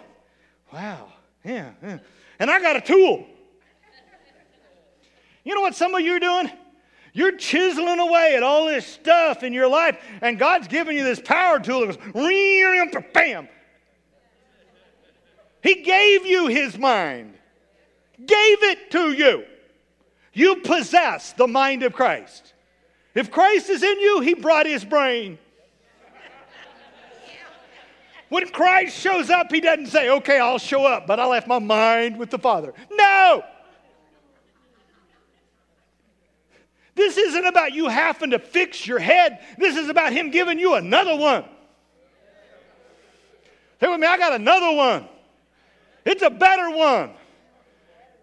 wow, 0.72 1.12
yeah, 1.44 1.72
yeah. 1.84 2.00
And 2.40 2.50
I 2.50 2.62
got 2.62 2.78
a 2.78 2.82
tool. 2.82 3.28
You 5.44 5.56
know 5.56 5.62
what 5.62 5.76
some 5.76 5.94
of 5.94 6.00
you 6.00 6.14
are 6.14 6.20
doing? 6.20 6.50
You're 7.12 7.36
chiseling 7.36 8.00
away 8.00 8.36
at 8.38 8.44
all 8.44 8.68
this 8.68 8.88
stuff 8.88 9.44
in 9.44 9.52
your 9.52 9.68
life, 9.68 10.02
and 10.22 10.40
God's 10.40 10.70
giving 10.70 10.98
you 10.98 11.04
this 11.04 11.20
power 11.20 11.60
tool 11.60 11.86
that 11.86 11.98
goes, 11.98 13.04
bam, 13.14 13.50
he 15.64 15.76
gave 15.76 16.26
you 16.26 16.48
His 16.48 16.78
mind, 16.78 17.34
gave 18.20 18.64
it 18.64 18.92
to 18.92 19.14
you. 19.14 19.46
You 20.34 20.58
possess 20.58 21.32
the 21.34 21.48
mind 21.48 21.84
of 21.84 21.94
Christ. 21.94 22.54
If 23.16 23.32
Christ 23.32 23.70
is 23.70 23.82
in 23.82 24.00
you, 24.00 24.20
He 24.20 24.34
brought 24.34 24.66
His 24.66 24.84
brain. 24.84 25.40
When 28.28 28.50
Christ 28.50 28.98
shows 28.98 29.30
up, 29.30 29.52
He 29.52 29.62
doesn't 29.62 29.88
say, 29.88 30.10
okay, 30.10 30.40
I'll 30.40 30.58
show 30.58 30.86
up, 30.86 31.08
but 31.08 31.20
I 31.20 31.28
left 31.28 31.48
my 31.48 31.60
mind 31.60 32.20
with 32.20 32.30
the 32.30 32.40
Father. 32.40 32.74
No! 32.92 33.44
This 36.96 37.18
isn't 37.18 37.46
about 37.46 37.74
you 37.74 37.88
having 37.88 38.32
to 38.32 38.40
fix 38.40 38.86
your 38.86 39.00
head. 39.00 39.40
This 39.58 39.78
is 39.78 39.88
about 39.88 40.12
Him 40.12 40.30
giving 40.30 40.60
you 40.60 40.74
another 40.74 41.16
one. 41.16 41.46
Say 43.80 43.88
with 43.88 44.00
me, 44.00 44.08
I 44.08 44.18
got 44.18 44.34
another 44.34 44.76
one. 44.76 45.08
It's 46.06 46.22
a 46.22 46.30
better 46.30 46.70
one. 46.70 47.12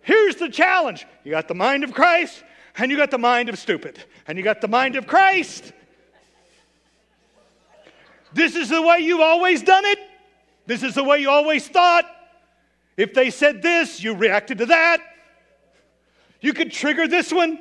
Here's 0.02 0.36
the 0.36 0.48
challenge 0.48 1.06
you 1.24 1.30
got 1.30 1.48
the 1.48 1.54
mind 1.54 1.84
of 1.84 1.92
Christ, 1.92 2.42
and 2.76 2.90
you 2.90 2.96
got 2.96 3.10
the 3.10 3.18
mind 3.18 3.48
of 3.48 3.58
stupid, 3.58 4.02
and 4.26 4.38
you 4.38 4.44
got 4.44 4.60
the 4.60 4.68
mind 4.68 4.96
of 4.96 5.06
Christ. 5.06 5.72
This 8.32 8.54
is 8.54 8.68
the 8.68 8.80
way 8.80 9.00
you've 9.00 9.20
always 9.20 9.62
done 9.62 9.84
it. 9.84 9.98
This 10.66 10.82
is 10.82 10.94
the 10.94 11.04
way 11.04 11.18
you 11.18 11.30
always 11.30 11.66
thought. 11.66 12.04
If 12.96 13.12
they 13.14 13.30
said 13.30 13.62
this, 13.62 14.02
you 14.02 14.14
reacted 14.14 14.58
to 14.58 14.66
that. 14.66 15.00
You 16.40 16.52
could 16.52 16.72
trigger 16.72 17.08
this 17.08 17.32
one. 17.32 17.58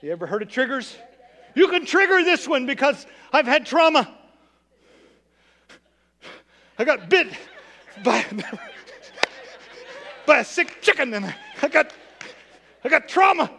You 0.00 0.12
ever 0.12 0.26
heard 0.26 0.42
of 0.42 0.48
triggers? 0.48 0.96
You 1.54 1.68
can 1.68 1.86
trigger 1.86 2.22
this 2.22 2.46
one 2.46 2.66
because 2.66 3.06
I've 3.32 3.46
had 3.46 3.66
trauma. 3.66 4.08
I 6.78 6.84
got 6.84 7.08
bit 7.08 7.28
by 8.04 8.24
by 10.26 10.40
a 10.40 10.44
sick 10.44 10.80
chicken 10.82 11.14
and 11.14 11.34
I 11.62 11.68
got, 11.68 11.92
I 12.84 12.88
got 12.88 13.08
trauma. 13.08 13.50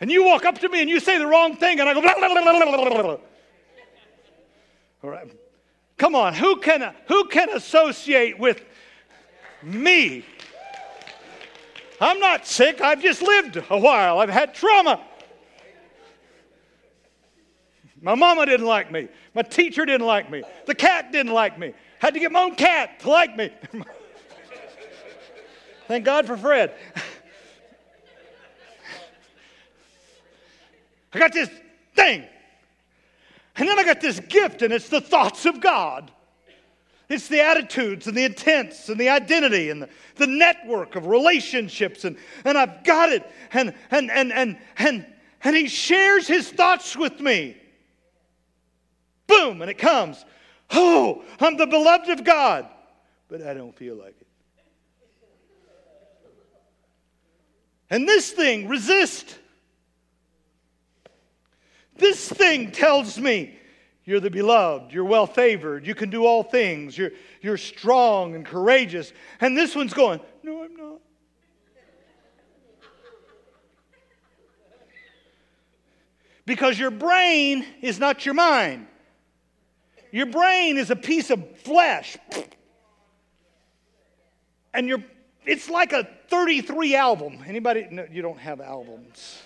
And 0.00 0.10
you 0.10 0.24
walk 0.24 0.44
up 0.44 0.58
to 0.58 0.68
me 0.68 0.80
and 0.80 0.88
you 0.88 0.98
say 0.98 1.18
the 1.18 1.26
wrong 1.26 1.56
thing 1.56 1.78
and 1.78 1.88
I 1.88 1.94
go, 1.94 2.00
blah, 2.00 2.14
blah, 2.18 3.02
blah, 3.02 3.16
All 5.02 5.10
right. 5.10 5.30
Come 5.98 6.14
on, 6.14 6.34
who 6.34 6.56
can, 6.56 6.94
who 7.08 7.28
can 7.28 7.50
associate 7.50 8.38
with 8.38 8.64
me? 9.62 10.24
I'm 12.00 12.18
not 12.18 12.46
sick. 12.46 12.80
I've 12.80 13.02
just 13.02 13.20
lived 13.20 13.62
a 13.68 13.78
while. 13.78 14.18
I've 14.18 14.30
had 14.30 14.54
trauma. 14.54 15.00
My 18.00 18.14
mama 18.14 18.46
didn't 18.46 18.66
like 18.66 18.90
me. 18.90 19.08
My 19.34 19.42
teacher 19.42 19.84
didn't 19.84 20.06
like 20.06 20.30
me. 20.30 20.42
The 20.64 20.74
cat 20.74 21.12
didn't 21.12 21.32
like 21.34 21.58
me. 21.58 21.74
Had 21.98 22.14
to 22.14 22.20
get 22.20 22.32
my 22.32 22.40
own 22.40 22.54
cat 22.54 23.00
to 23.00 23.10
like 23.10 23.36
me. 23.36 23.50
Thank 25.90 26.04
God 26.04 26.24
for 26.24 26.36
Fred. 26.36 26.72
I 31.12 31.18
got 31.18 31.32
this 31.32 31.50
thing. 31.96 32.24
And 33.56 33.68
then 33.68 33.76
I 33.76 33.82
got 33.82 34.00
this 34.00 34.20
gift, 34.20 34.62
and 34.62 34.72
it's 34.72 34.88
the 34.88 35.00
thoughts 35.00 35.46
of 35.46 35.60
God. 35.60 36.12
It's 37.08 37.26
the 37.26 37.40
attitudes 37.40 38.06
and 38.06 38.16
the 38.16 38.22
intents 38.22 38.88
and 38.88 39.00
the 39.00 39.08
identity 39.08 39.70
and 39.70 39.82
the, 39.82 39.88
the 40.14 40.28
network 40.28 40.94
of 40.94 41.06
relationships. 41.06 42.04
And, 42.04 42.16
and 42.44 42.56
I've 42.56 42.84
got 42.84 43.08
it. 43.08 43.28
And, 43.52 43.74
and, 43.90 44.12
and, 44.12 44.32
and, 44.32 44.58
and, 44.78 45.04
and 45.42 45.56
he 45.56 45.66
shares 45.66 46.28
his 46.28 46.48
thoughts 46.50 46.96
with 46.96 47.18
me. 47.18 47.56
Boom, 49.26 49.60
and 49.60 49.68
it 49.68 49.78
comes. 49.78 50.24
Oh, 50.70 51.24
I'm 51.40 51.56
the 51.56 51.66
beloved 51.66 52.10
of 52.10 52.22
God. 52.22 52.68
But 53.26 53.42
I 53.42 53.54
don't 53.54 53.74
feel 53.74 53.96
like 53.96 54.14
it. 54.20 54.28
And 57.90 58.08
this 58.08 58.30
thing, 58.30 58.68
resist. 58.68 59.36
This 61.96 62.28
thing 62.28 62.70
tells 62.70 63.18
me 63.18 63.56
you're 64.04 64.20
the 64.20 64.30
beloved, 64.30 64.92
you're 64.92 65.04
well 65.04 65.26
favored, 65.26 65.86
you 65.86 65.94
can 65.94 66.08
do 66.08 66.24
all 66.24 66.42
things, 66.42 66.96
you're, 66.96 67.10
you're 67.42 67.58
strong 67.58 68.34
and 68.34 68.46
courageous. 68.46 69.12
And 69.40 69.58
this 69.58 69.74
one's 69.74 69.92
going, 69.92 70.20
No, 70.42 70.62
I'm 70.62 70.76
not. 70.76 71.00
Because 76.46 76.78
your 76.78 76.90
brain 76.90 77.64
is 77.82 77.98
not 77.98 78.24
your 78.24 78.34
mind. 78.34 78.86
Your 80.10 80.26
brain 80.26 80.78
is 80.78 80.90
a 80.90 80.96
piece 80.96 81.30
of 81.30 81.58
flesh. 81.58 82.16
And 84.72 84.88
your 84.88 85.04
it's 85.44 85.70
like 85.70 85.92
a 85.92 86.08
33 86.28 86.94
album. 86.96 87.38
Anybody 87.46 87.86
no, 87.90 88.06
you 88.10 88.22
don't 88.22 88.38
have 88.38 88.60
albums. 88.60 89.42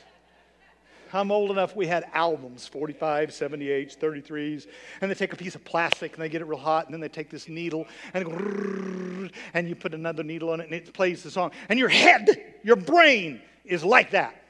I'm 1.15 1.31
old 1.31 1.53
enough, 1.53 1.77
we 1.77 1.87
had 1.87 2.07
albums 2.13 2.67
45, 2.67 3.33
78, 3.33 3.97
33s. 4.01 4.67
And 5.01 5.09
they 5.09 5.15
take 5.15 5.33
a 5.33 5.37
piece 5.37 5.55
of 5.55 5.65
plastic 5.65 6.15
and 6.15 6.23
they 6.23 6.29
get 6.29 6.43
it 6.43 6.47
real 6.47 6.59
hot. 6.59 6.87
And 6.87 6.93
then 6.93 7.01
they 7.01 7.09
take 7.09 7.31
this 7.31 7.49
needle 7.49 7.87
and, 8.13 8.25
go, 8.25 9.29
and 9.55 9.69
you 9.69 9.77
put 9.77 9.95
another 9.95 10.25
needle 10.25 10.51
on 10.51 10.61
it 10.61 10.65
and 10.65 10.75
it 10.75 10.93
plays 10.93 11.23
the 11.23 11.31
song. 11.31 11.53
And 11.69 11.79
your 11.79 11.89
head, 11.89 12.55
your 12.65 12.77
brain 12.77 13.41
is 13.65 13.85
like 13.85 14.11
that. 14.11 14.43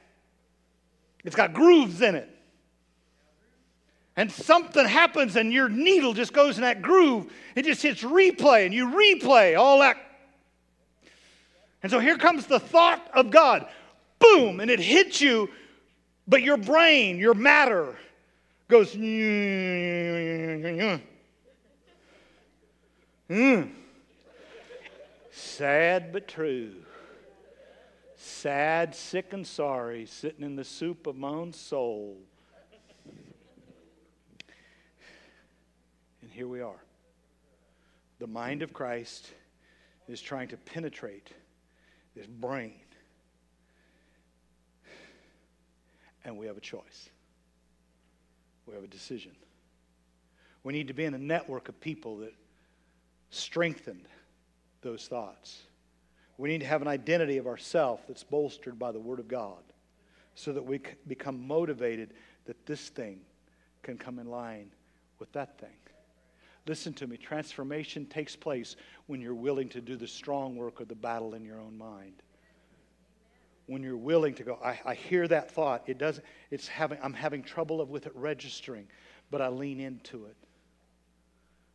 It's 1.23 1.35
got 1.35 1.53
grooves 1.53 2.01
in 2.01 2.15
it. 2.15 2.29
And 4.17 4.31
something 4.31 4.85
happens 4.85 5.35
and 5.35 5.51
your 5.51 5.69
needle 5.69 6.13
just 6.13 6.33
goes 6.33 6.57
in 6.57 6.63
that 6.63 6.81
groove. 6.81 7.31
It 7.55 7.65
just 7.65 7.81
hits 7.83 8.01
replay 8.01 8.65
and 8.65 8.73
you 8.73 8.87
replay 8.87 9.57
all 9.57 9.79
that. 9.79 9.97
And 11.85 11.91
so 11.91 11.99
here 11.99 12.17
comes 12.17 12.47
the 12.47 12.59
thought 12.59 13.07
of 13.13 13.29
God. 13.29 13.67
Boom! 14.17 14.59
And 14.59 14.71
it 14.71 14.79
hits 14.79 15.21
you 15.21 15.51
but 16.27 16.41
your 16.41 16.57
brain, 16.57 17.19
your 17.19 17.35
matter, 17.35 17.95
goes. 18.67 18.95
Mm. 18.95 20.89
Sad 25.31 26.11
but 26.11 26.27
true. 26.27 26.73
Sad, 28.15 28.95
sick, 28.95 29.31
and 29.31 29.45
sorry, 29.45 30.07
sitting 30.07 30.43
in 30.43 30.55
the 30.55 30.63
soup 30.63 31.05
of 31.05 31.15
my 31.15 31.29
own 31.29 31.53
soul. 31.53 32.17
And 36.23 36.31
here 36.31 36.47
we 36.47 36.61
are. 36.61 36.81
The 38.17 38.25
mind 38.25 38.63
of 38.63 38.73
Christ 38.73 39.29
is 40.07 40.19
trying 40.19 40.47
to 40.47 40.57
penetrate 40.57 41.31
this 42.15 42.27
brain 42.27 42.79
and 46.25 46.37
we 46.37 46.47
have 46.47 46.57
a 46.57 46.61
choice. 46.61 47.09
We 48.65 48.73
have 48.73 48.83
a 48.83 48.87
decision. 48.87 49.31
We 50.63 50.73
need 50.73 50.87
to 50.87 50.93
be 50.93 51.05
in 51.05 51.13
a 51.13 51.19
network 51.19 51.69
of 51.69 51.79
people 51.79 52.17
that 52.17 52.33
strengthen 53.29 54.01
those 54.81 55.07
thoughts. 55.07 55.61
We 56.37 56.49
need 56.49 56.61
to 56.61 56.65
have 56.65 56.81
an 56.81 56.87
identity 56.87 57.37
of 57.37 57.47
ourself 57.47 58.01
that's 58.07 58.23
bolstered 58.23 58.77
by 58.79 58.91
the 58.91 58.99
Word 58.99 59.19
of 59.19 59.27
God 59.27 59.63
so 60.33 60.51
that 60.51 60.65
we 60.65 60.81
become 61.07 61.47
motivated 61.47 62.13
that 62.45 62.65
this 62.65 62.89
thing 62.89 63.19
can 63.83 63.97
come 63.97 64.19
in 64.19 64.27
line 64.27 64.71
with 65.19 65.31
that 65.33 65.59
thing. 65.59 65.69
Listen 66.67 66.93
to 66.93 67.07
me, 67.07 67.17
transformation 67.17 68.05
takes 68.07 68.35
place 68.35 68.75
when 69.05 69.21
you're 69.21 69.35
willing 69.35 69.69
to 69.69 69.81
do 69.81 69.95
the 69.95 70.07
strong 70.07 70.55
work 70.55 70.79
of 70.79 70.87
the 70.87 70.95
battle 70.95 71.35
in 71.35 71.45
your 71.45 71.59
own 71.59 71.77
mind 71.77 72.23
when 73.67 73.81
you're 73.81 73.97
willing 73.97 74.33
to 74.35 74.43
go, 74.43 74.59
I, 74.63 74.79
I 74.85 74.93
hear 74.93 75.27
that 75.27 75.51
thought. 75.51 75.83
It 75.87 75.97
doesn't, 75.97 76.25
it's 76.51 76.67
having, 76.67 76.99
I'm 77.01 77.13
having 77.13 77.41
trouble 77.41 77.83
with 77.85 78.05
it 78.05 78.11
registering, 78.15 78.87
but 79.31 79.41
I 79.41 79.47
lean 79.47 79.79
into 79.79 80.25
it. 80.25 80.35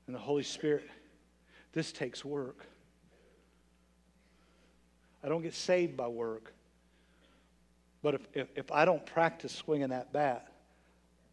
And 0.07 0.14
the 0.14 0.20
Holy 0.20 0.42
Spirit, 0.42 0.88
this 1.72 1.92
takes 1.92 2.24
work. 2.24 2.66
I 5.22 5.29
don't 5.29 5.42
get 5.42 5.55
saved 5.55 5.96
by 5.96 6.09
work. 6.09 6.55
But 8.03 8.14
if, 8.14 8.29
if, 8.33 8.48
if 8.57 8.72
I 8.72 8.85
don't 8.85 9.05
practice 9.05 9.53
swinging 9.53 9.88
that 9.88 10.12
bat, 10.12 10.53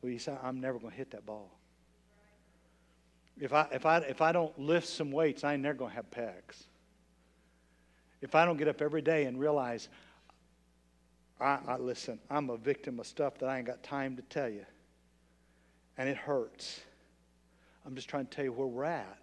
well, 0.02 0.12
you 0.12 0.20
say, 0.20 0.36
I'm 0.44 0.60
never 0.60 0.80
going 0.80 0.92
to 0.92 0.98
hit 0.98 1.12
that 1.12 1.26
ball. 1.26 1.57
If 3.40 3.54
I, 3.54 3.68
if, 3.72 3.86
I, 3.86 3.98
if 4.00 4.22
I 4.22 4.32
don't 4.32 4.58
lift 4.60 4.88
some 4.88 5.12
weights, 5.12 5.44
I 5.44 5.54
ain't 5.54 5.64
never 5.64 5.78
going 5.78 5.92
to 5.92 5.96
have 5.96 6.10
pecs. 6.10 6.64
If 8.22 8.34
I 8.34 8.46
don't 8.46 8.58
get 8.58 8.68
up 8.68 8.82
every 8.82 9.02
day 9.02 9.26
and 9.26 9.40
realize 9.40 9.90
I, 11.40 11.60
I 11.68 11.78
listen, 11.78 12.20
I'm 12.30 12.50
a 12.50 12.58
victim 12.58 13.00
of 13.00 13.06
stuff 13.06 13.38
that 13.40 13.48
I 13.48 13.58
ain't 13.58 13.68
got 13.68 13.84
time 13.84 14.16
to 14.16 14.22
tell 14.24 14.50
you. 14.50 14.66
And 15.98 16.10
it 16.10 16.18
hurts. 16.18 16.80
I'm 17.86 17.96
just 17.96 18.10
trying 18.10 18.26
to 18.26 18.36
tell 18.36 18.46
you 18.46 18.52
where 18.52 18.68
we're 18.68 18.84
at. 18.84 19.18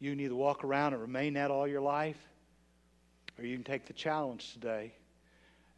You 0.00 0.12
can 0.12 0.20
either 0.20 0.34
walk 0.34 0.64
around 0.64 0.92
and 0.92 1.02
remain 1.02 1.34
that 1.34 1.50
all 1.50 1.66
your 1.66 1.80
life, 1.80 2.18
or 3.38 3.44
you 3.44 3.56
can 3.56 3.64
take 3.64 3.86
the 3.86 3.92
challenge 3.92 4.52
today. 4.52 4.92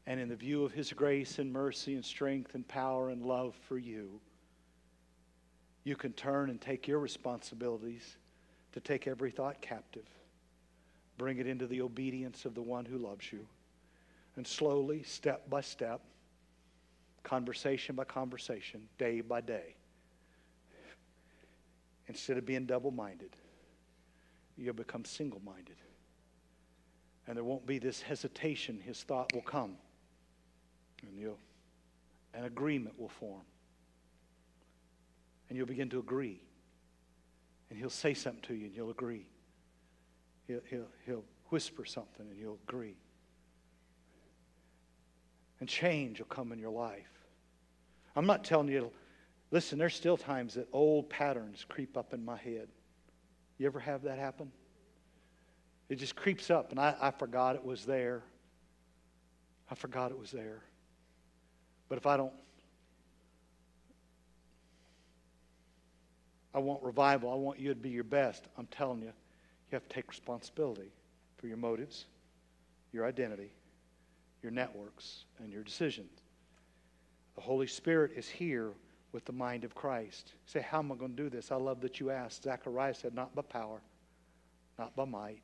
And 0.07 0.21
in 0.21 0.29
the 0.29 0.37
view 0.37 0.65
of 0.65 0.73
His 0.73 0.93
grace 0.93 1.39
and 1.39 1.53
mercy 1.53 1.95
and 1.95 2.05
strength 2.05 2.55
and 2.55 2.67
power 2.67 3.11
and 3.11 3.25
love 3.25 3.55
for 3.67 3.79
you, 3.79 4.21
you 5.85 5.97
can 5.97 6.13
turn 6.13 6.51
and 6.51 6.61
take 6.61 6.87
your 6.87 6.99
responsibilities 6.99 8.17
to 8.73 8.81
take 8.81 9.07
every 9.07 9.31
thought 9.31 9.61
captive, 9.61 10.07
bring 11.19 11.39
it 11.39 11.47
into 11.47 11.67
the 11.67 11.81
obedience 11.81 12.45
of 12.45 12.55
the 12.55 12.63
one 12.63 12.85
who 12.85 12.99
loves 12.99 13.33
you. 13.33 13.47
And 14.37 14.47
slowly, 14.47 15.03
step 15.03 15.49
by 15.51 15.61
step, 15.61 16.01
conversation 17.23 17.97
by 17.97 18.05
conversation, 18.05 18.89
day 18.99 19.21
by 19.21 19.41
day, 19.41 19.75
instead 22.09 22.37
of 22.37 22.47
being 22.47 22.67
double 22.67 22.91
minded, 22.91 23.31
you'll 24.57 24.75
become 24.75 25.05
single 25.05 25.41
minded. 25.45 25.77
And 27.27 27.37
there 27.37 27.45
won't 27.45 27.67
be 27.67 27.79
this 27.79 28.03
hesitation. 28.03 28.81
His 28.85 29.03
thought 29.03 29.33
will 29.33 29.43
come. 29.43 29.77
And 31.07 31.17
you'll, 31.17 31.39
an 32.35 32.45
agreement 32.45 32.99
will 32.99 33.09
form. 33.09 33.43
And 35.51 35.59
you'll 35.59 35.67
begin 35.67 35.91
to 35.91 35.99
agree. 35.99 36.41
And 37.69 37.79
he'll 37.79 37.91
say 37.91 38.15
something 38.15 38.43
to 38.43 38.55
you 38.55 38.67
and 38.67 38.75
you'll 38.75 38.91
agree. 38.91 39.27
He'll, 40.47 40.61
he'll, 40.71 40.89
he'll 41.05 41.25
whisper 41.51 41.85
something 41.85 42.27
and 42.31 42.39
you'll 42.39 42.59
agree 42.67 42.97
and 45.61 45.69
change 45.69 46.19
will 46.19 46.27
come 46.27 46.53
in 46.53 46.59
your 46.59 46.71
life. 46.71 47.07
I'm 48.17 48.27
not 48.27 48.43
telling 48.43 48.69
you, 48.69 48.91
listen, 49.51 49.79
there's 49.79 49.95
still 49.95 50.17
times 50.17 50.55
that 50.55 50.67
old 50.73 51.09
patterns 51.09 51.65
creep 51.69 51.97
up 51.97 52.13
in 52.13 52.25
my 52.25 52.37
head. 52.37 52.69
You 53.59 53.67
ever 53.67 53.79
have 53.79 54.03
that 54.03 54.19
happen? 54.19 54.51
It 55.89 55.97
just 55.97 56.17
creeps 56.17 56.51
up, 56.51 56.71
and 56.71 56.81
I, 56.81 56.97
I 57.01 57.11
forgot 57.11 57.57
it 57.57 57.65
was 57.65 57.85
there. 57.85 58.23
I 59.71 59.75
forgot 59.75 60.11
it 60.11 60.19
was 60.19 60.31
there. 60.31 60.63
But 61.89 61.99
if 61.99 62.07
I 62.07 62.17
don't, 62.17 62.33
I 66.55 66.59
want 66.59 66.83
revival. 66.83 67.31
I 67.31 67.37
want 67.37 67.59
you 67.61 67.69
to 67.69 67.75
be 67.75 67.91
your 67.91 68.05
best. 68.05 68.47
I'm 68.59 68.67
telling 68.67 69.01
you, 69.01 69.07
you 69.07 69.73
have 69.73 69.89
to 69.89 69.95
take 69.95 70.09
responsibility 70.09 70.93
for 71.37 71.47
your 71.47 71.57
motives, 71.57 72.07
your 72.93 73.07
identity, 73.07 73.53
your 74.43 74.53
networks, 74.53 75.25
and 75.39 75.53
your 75.53 75.63
decisions. 75.63 76.11
The 77.37 77.41
Holy 77.41 77.67
Spirit 77.67 78.13
is 78.17 78.29
here 78.29 78.73
with 79.13 79.25
the 79.25 79.33
mind 79.33 79.65
of 79.65 79.75
Christ. 79.75 80.33
Say, 80.47 80.61
how 80.61 80.79
am 80.79 80.93
I 80.93 80.97
going 80.97 81.17
to 81.17 81.23
do 81.23 81.31
this? 81.31 81.51
I 81.53 81.57
love 81.57 81.81
that 81.83 82.01
you 82.01 82.11
asked. 82.11 82.45
Zechariah 82.45 82.95
said, 82.95 83.15
not 83.15 83.35
by 83.35 83.43
power, 83.43 83.81
not 84.79 84.95
by 84.97 85.05
might, 85.05 85.43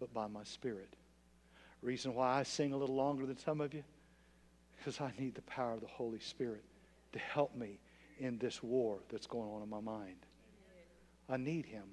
but 0.00 0.12
by 0.12 0.26
my 0.26 0.44
spirit. 0.44 0.94
Reason 1.82 2.14
why 2.14 2.38
I 2.38 2.42
sing 2.42 2.72
a 2.72 2.76
little 2.76 2.96
longer 2.96 3.26
than 3.26 3.38
some 3.38 3.60
of 3.60 3.74
you? 3.74 3.84
Because 4.76 5.00
I 5.00 5.12
need 5.18 5.34
the 5.34 5.42
power 5.42 5.72
of 5.72 5.80
the 5.80 5.86
Holy 5.86 6.20
Spirit 6.20 6.64
to 7.12 7.18
help 7.18 7.54
me 7.54 7.78
in 8.18 8.38
this 8.38 8.62
war 8.62 8.98
that's 9.10 9.26
going 9.26 9.48
on 9.48 9.62
in 9.62 9.68
my 9.68 9.80
mind. 9.80 10.16
I 11.28 11.36
need 11.36 11.66
Him. 11.66 11.84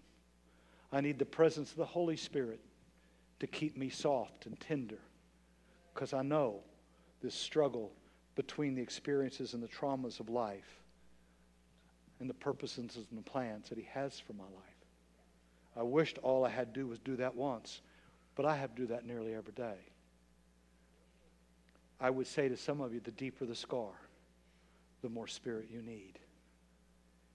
I 0.91 1.01
need 1.01 1.19
the 1.19 1.25
presence 1.25 1.71
of 1.71 1.77
the 1.77 1.85
Holy 1.85 2.17
Spirit 2.17 2.59
to 3.39 3.47
keep 3.47 3.77
me 3.77 3.89
soft 3.89 4.45
and 4.45 4.59
tender 4.59 4.99
because 5.93 6.13
I 6.13 6.21
know 6.21 6.61
this 7.21 7.35
struggle 7.35 7.91
between 8.35 8.75
the 8.75 8.81
experiences 8.81 9.53
and 9.53 9.63
the 9.63 9.67
traumas 9.67 10.19
of 10.19 10.29
life 10.29 10.81
and 12.19 12.29
the 12.29 12.33
purposes 12.33 13.07
and 13.09 13.17
the 13.17 13.29
plans 13.29 13.69
that 13.69 13.77
He 13.77 13.87
has 13.93 14.19
for 14.19 14.33
my 14.33 14.43
life. 14.43 14.71
I 15.75 15.83
wished 15.83 16.17
all 16.19 16.45
I 16.45 16.49
had 16.49 16.73
to 16.73 16.79
do 16.81 16.87
was 16.87 16.99
do 16.99 17.15
that 17.17 17.35
once, 17.35 17.81
but 18.35 18.45
I 18.45 18.55
have 18.57 18.75
to 18.75 18.81
do 18.81 18.87
that 18.87 19.05
nearly 19.05 19.33
every 19.33 19.53
day. 19.53 19.77
I 21.99 22.09
would 22.09 22.27
say 22.27 22.49
to 22.49 22.57
some 22.57 22.81
of 22.81 22.93
you 22.93 22.99
the 22.99 23.11
deeper 23.11 23.45
the 23.45 23.55
scar, 23.55 23.93
the 25.01 25.09
more 25.09 25.27
spirit 25.27 25.67
you 25.71 25.81
need. 25.81 26.19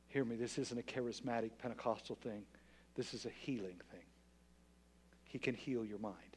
Hear 0.09 0.25
me, 0.25 0.37
this 0.37 0.59
isn't 0.59 0.79
a 0.79 0.83
charismatic 0.83 1.51
Pentecostal 1.59 2.17
thing, 2.17 2.43
this 2.95 3.13
is 3.13 3.27
a 3.27 3.31
healing 3.31 3.81
thing. 3.91 4.05
He 5.25 5.39
can 5.39 5.55
heal 5.55 5.85
your 5.85 5.99
mind. 5.99 6.37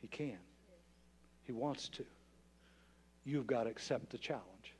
He 0.00 0.08
can. 0.08 0.38
He 1.44 1.52
wants 1.52 1.88
to. 1.90 2.04
You've 3.24 3.46
got 3.46 3.64
to 3.64 3.70
accept 3.70 4.10
the 4.10 4.18
challenge 4.18 4.74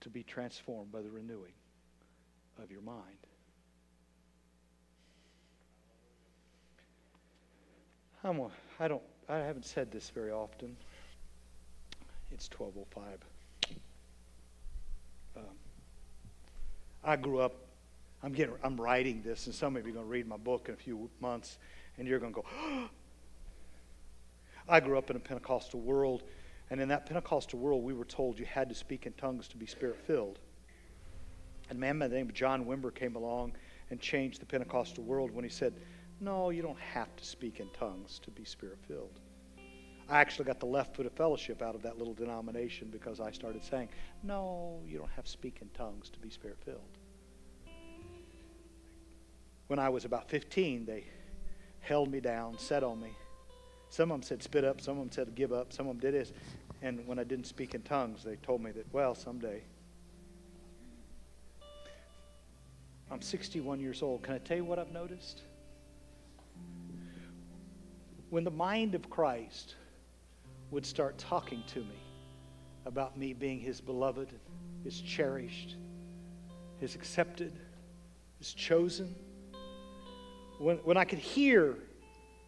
to 0.00 0.10
be 0.10 0.22
transformed 0.22 0.90
by 0.90 1.00
the 1.00 1.10
renewing 1.10 1.52
of 2.62 2.70
your 2.70 2.82
mind. 2.82 3.18
I'm 8.24 8.38
a, 8.40 8.50
I 8.78 8.88
don't 8.88 9.02
I 9.28 9.38
haven't 9.38 9.64
said 9.64 9.90
this 9.90 10.10
very 10.10 10.30
often. 10.30 10.76
It's 12.30 12.48
1205. 12.50 13.31
I 17.04 17.16
grew 17.16 17.40
up 17.40 17.54
I'm 18.22 18.32
getting 18.32 18.54
I'm 18.62 18.80
writing 18.80 19.22
this 19.22 19.46
and 19.46 19.54
some 19.54 19.76
of 19.76 19.84
you 19.84 19.90
are 19.90 19.94
going 19.94 20.06
to 20.06 20.10
read 20.10 20.26
my 20.26 20.36
book 20.36 20.68
in 20.68 20.74
a 20.74 20.76
few 20.76 21.10
months 21.20 21.58
and 21.98 22.06
you're 22.06 22.18
going 22.18 22.34
to 22.34 22.42
go 22.42 22.88
I 24.68 24.80
grew 24.80 24.96
up 24.96 25.10
in 25.10 25.16
a 25.16 25.20
Pentecostal 25.20 25.80
world 25.80 26.22
and 26.72 26.80
in 26.80 26.88
that 26.88 27.04
Pentecostal 27.04 27.58
world, 27.58 27.84
we 27.84 27.92
were 27.92 28.06
told 28.06 28.38
you 28.38 28.46
had 28.46 28.70
to 28.70 28.74
speak 28.74 29.04
in 29.04 29.12
tongues 29.12 29.46
to 29.48 29.58
be 29.58 29.66
spirit 29.66 30.00
filled. 30.06 30.38
And 31.68 31.76
a 31.76 31.80
man 31.80 31.98
by 31.98 32.08
the 32.08 32.16
name 32.16 32.30
of 32.30 32.34
John 32.34 32.64
Wimber 32.64 32.94
came 32.94 33.14
along 33.14 33.52
and 33.90 34.00
changed 34.00 34.40
the 34.40 34.46
Pentecostal 34.46 35.04
world 35.04 35.30
when 35.32 35.44
he 35.44 35.50
said, 35.50 35.74
No, 36.18 36.48
you 36.48 36.62
don't 36.62 36.80
have 36.80 37.14
to 37.16 37.24
speak 37.26 37.60
in 37.60 37.68
tongues 37.78 38.18
to 38.20 38.30
be 38.30 38.46
spirit 38.46 38.78
filled. 38.88 39.20
I 40.08 40.20
actually 40.20 40.44
got 40.46 40.60
the 40.60 40.66
left 40.66 40.96
foot 40.96 41.06
of 41.06 41.12
fellowship 41.12 41.62
out 41.62 41.74
of 41.74 41.82
that 41.82 41.98
little 41.98 42.14
denomination 42.14 42.88
because 42.90 43.20
I 43.20 43.30
started 43.30 43.64
saying, 43.64 43.88
No, 44.22 44.80
you 44.86 44.98
don't 44.98 45.10
have 45.10 45.24
to 45.24 45.30
speak 45.30 45.58
in 45.62 45.68
tongues 45.70 46.10
to 46.10 46.18
be 46.18 46.30
spirit 46.30 46.58
filled. 46.64 46.98
When 49.68 49.78
I 49.78 49.88
was 49.88 50.04
about 50.04 50.28
15, 50.28 50.84
they 50.84 51.04
held 51.80 52.10
me 52.10 52.20
down, 52.20 52.58
sat 52.58 52.82
on 52.82 53.00
me. 53.00 53.12
Some 53.88 54.10
of 54.10 54.20
them 54.20 54.22
said 54.22 54.42
spit 54.42 54.64
up, 54.64 54.80
some 54.80 54.98
of 54.98 55.04
them 55.04 55.12
said 55.12 55.34
give 55.34 55.52
up, 55.52 55.72
some 55.72 55.86
of 55.86 55.94
them 55.94 56.00
did 56.00 56.20
this. 56.20 56.32
And 56.82 57.06
when 57.06 57.18
I 57.18 57.24
didn't 57.24 57.46
speak 57.46 57.74
in 57.74 57.82
tongues, 57.82 58.24
they 58.24 58.36
told 58.36 58.62
me 58.62 58.70
that, 58.72 58.86
well, 58.92 59.14
someday. 59.14 59.62
I'm 63.10 63.20
61 63.20 63.80
years 63.80 64.02
old. 64.02 64.22
Can 64.22 64.34
I 64.34 64.38
tell 64.38 64.56
you 64.56 64.64
what 64.64 64.78
I've 64.78 64.92
noticed? 64.92 65.42
When 68.30 68.44
the 68.44 68.50
mind 68.50 68.94
of 68.94 69.10
Christ 69.10 69.74
would 70.72 70.84
start 70.84 71.16
talking 71.18 71.62
to 71.68 71.78
me 71.78 72.02
about 72.84 73.16
me 73.16 73.32
being 73.32 73.60
his 73.60 73.80
beloved, 73.80 74.32
his 74.82 75.00
cherished, 75.00 75.76
his 76.80 76.96
accepted, 76.96 77.52
his 78.38 78.52
chosen, 78.52 79.14
when, 80.58 80.78
when 80.78 80.96
I 80.96 81.04
could 81.04 81.20
hear 81.20 81.76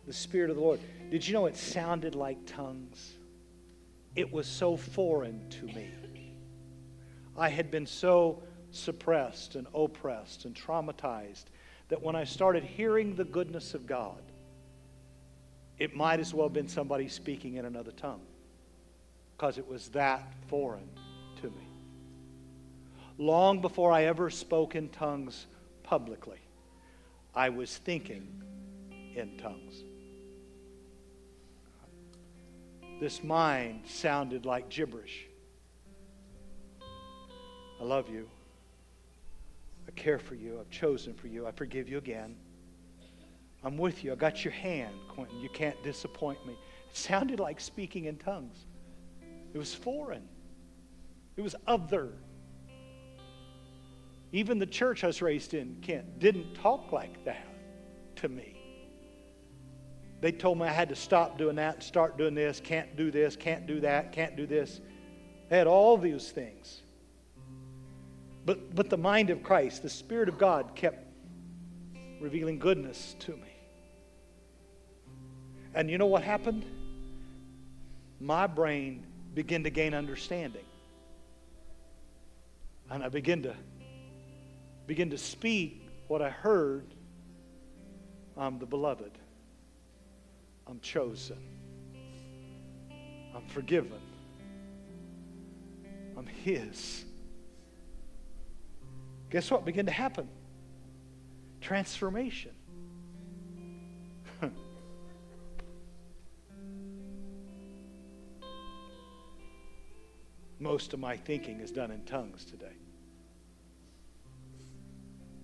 the 0.06 0.12
Spirit 0.12 0.50
of 0.50 0.56
the 0.56 0.62
Lord, 0.62 0.80
did 1.10 1.26
you 1.26 1.32
know 1.32 1.46
it 1.46 1.56
sounded 1.56 2.16
like 2.16 2.44
tongues? 2.46 3.14
it 4.16 4.32
was 4.32 4.46
so 4.46 4.76
foreign 4.76 5.48
to 5.50 5.66
me. 5.66 5.90
I 7.36 7.48
had 7.48 7.70
been 7.70 7.86
so 7.86 8.42
suppressed 8.70 9.56
and 9.56 9.66
oppressed 9.74 10.44
and 10.44 10.54
traumatized 10.54 11.44
that 11.88 12.00
when 12.00 12.14
I 12.14 12.24
started 12.24 12.62
hearing 12.62 13.16
the 13.16 13.24
goodness 13.24 13.74
of 13.74 13.86
God, 13.86 14.22
it 15.78 15.94
might 15.94 16.20
as 16.20 16.32
well 16.32 16.46
have 16.46 16.52
been 16.52 16.68
somebody 16.68 17.08
speaking 17.08 17.54
in 17.54 17.64
another 17.64 17.92
tongue 17.92 18.22
because 19.36 19.58
it 19.58 19.68
was 19.68 19.88
that 19.88 20.32
foreign 20.48 20.88
to 21.40 21.48
me. 21.48 21.66
Long 23.18 23.60
before 23.60 23.92
I 23.92 24.04
ever 24.04 24.30
spoke 24.30 24.74
in 24.74 24.88
tongues 24.88 25.46
publicly, 25.82 26.38
I 27.34 27.48
was 27.48 27.76
thinking 27.76 28.42
in 29.14 29.36
tongues. 29.38 29.82
this 33.04 33.22
mind 33.22 33.82
sounded 33.86 34.46
like 34.46 34.68
gibberish. 34.68 35.26
I 37.80 37.84
love 37.84 38.08
you. 38.08 38.28
I 39.86 39.90
care 39.90 40.18
for 40.18 40.34
you. 40.34 40.58
I've 40.58 40.70
chosen 40.70 41.12
for 41.12 41.26
you. 41.26 41.46
I 41.46 41.50
forgive 41.50 41.88
you 41.88 41.98
again. 41.98 42.36
I'm 43.64 43.78
with 43.78 44.04
you. 44.04 44.12
I 44.12 44.14
got 44.14 44.44
your 44.44 44.52
hand, 44.52 44.94
Quintin. 45.08 45.40
You 45.40 45.48
can't 45.48 45.82
disappoint 45.82 46.44
me. 46.46 46.52
It 46.52 46.96
sounded 46.96 47.40
like 47.40 47.60
speaking 47.60 48.04
in 48.04 48.16
tongues. 48.16 48.66
It 49.54 49.58
was 49.58 49.74
foreign. 49.74 50.28
It 51.36 51.42
was 51.42 51.56
other. 51.66 52.12
Even 54.32 54.58
the 54.58 54.66
church 54.66 55.02
I 55.04 55.06
was 55.06 55.22
raised 55.22 55.54
in, 55.54 55.76
Kent, 55.80 56.18
didn't 56.18 56.54
talk 56.54 56.92
like 56.92 57.24
that 57.24 57.46
to 58.16 58.28
me. 58.28 58.60
They 60.20 60.32
told 60.32 60.58
me 60.58 60.64
I 60.64 60.72
had 60.72 60.88
to 60.88 60.96
stop 60.96 61.38
doing 61.38 61.56
that 61.56 61.74
and 61.74 61.82
start 61.82 62.18
doing 62.18 62.34
this, 62.34 62.60
can't 62.62 62.96
do 62.96 63.10
this, 63.10 63.36
can't 63.36 63.66
do 63.66 63.80
that, 63.80 64.12
can't 64.12 64.36
do 64.36 64.46
this. 64.46 64.80
They 65.48 65.58
had 65.58 65.66
all 65.66 65.96
these 65.96 66.30
things. 66.30 66.82
But, 68.44 68.74
but 68.74 68.90
the 68.90 68.96
mind 68.96 69.30
of 69.30 69.42
Christ, 69.42 69.82
the 69.82 69.90
Spirit 69.90 70.28
of 70.28 70.38
God, 70.38 70.74
kept 70.74 71.06
revealing 72.20 72.58
goodness 72.58 73.16
to 73.20 73.32
me. 73.32 73.53
And 75.74 75.90
you 75.90 75.98
know 75.98 76.06
what 76.06 76.22
happened? 76.22 76.64
My 78.20 78.46
brain 78.46 79.04
began 79.34 79.64
to 79.64 79.70
gain 79.70 79.92
understanding. 79.92 80.64
And 82.90 83.02
I 83.02 83.08
began 83.08 83.42
to 83.42 83.54
begin 84.86 85.10
to 85.10 85.18
speak 85.18 85.88
what 86.06 86.22
I 86.22 86.30
heard. 86.30 86.86
I'm 88.36 88.58
the 88.58 88.66
beloved. 88.66 89.10
I'm 90.66 90.80
chosen. 90.80 91.38
I'm 93.34 93.46
forgiven. 93.48 94.00
I'm 96.16 96.26
His. 96.26 97.04
Guess 99.30 99.50
what 99.50 99.64
began 99.64 99.86
to 99.86 99.92
happen? 99.92 100.28
Transformation. 101.60 102.52
Most 110.64 110.94
of 110.94 110.98
my 110.98 111.14
thinking 111.14 111.60
is 111.60 111.70
done 111.70 111.90
in 111.90 112.02
tongues 112.04 112.46
today. 112.46 112.72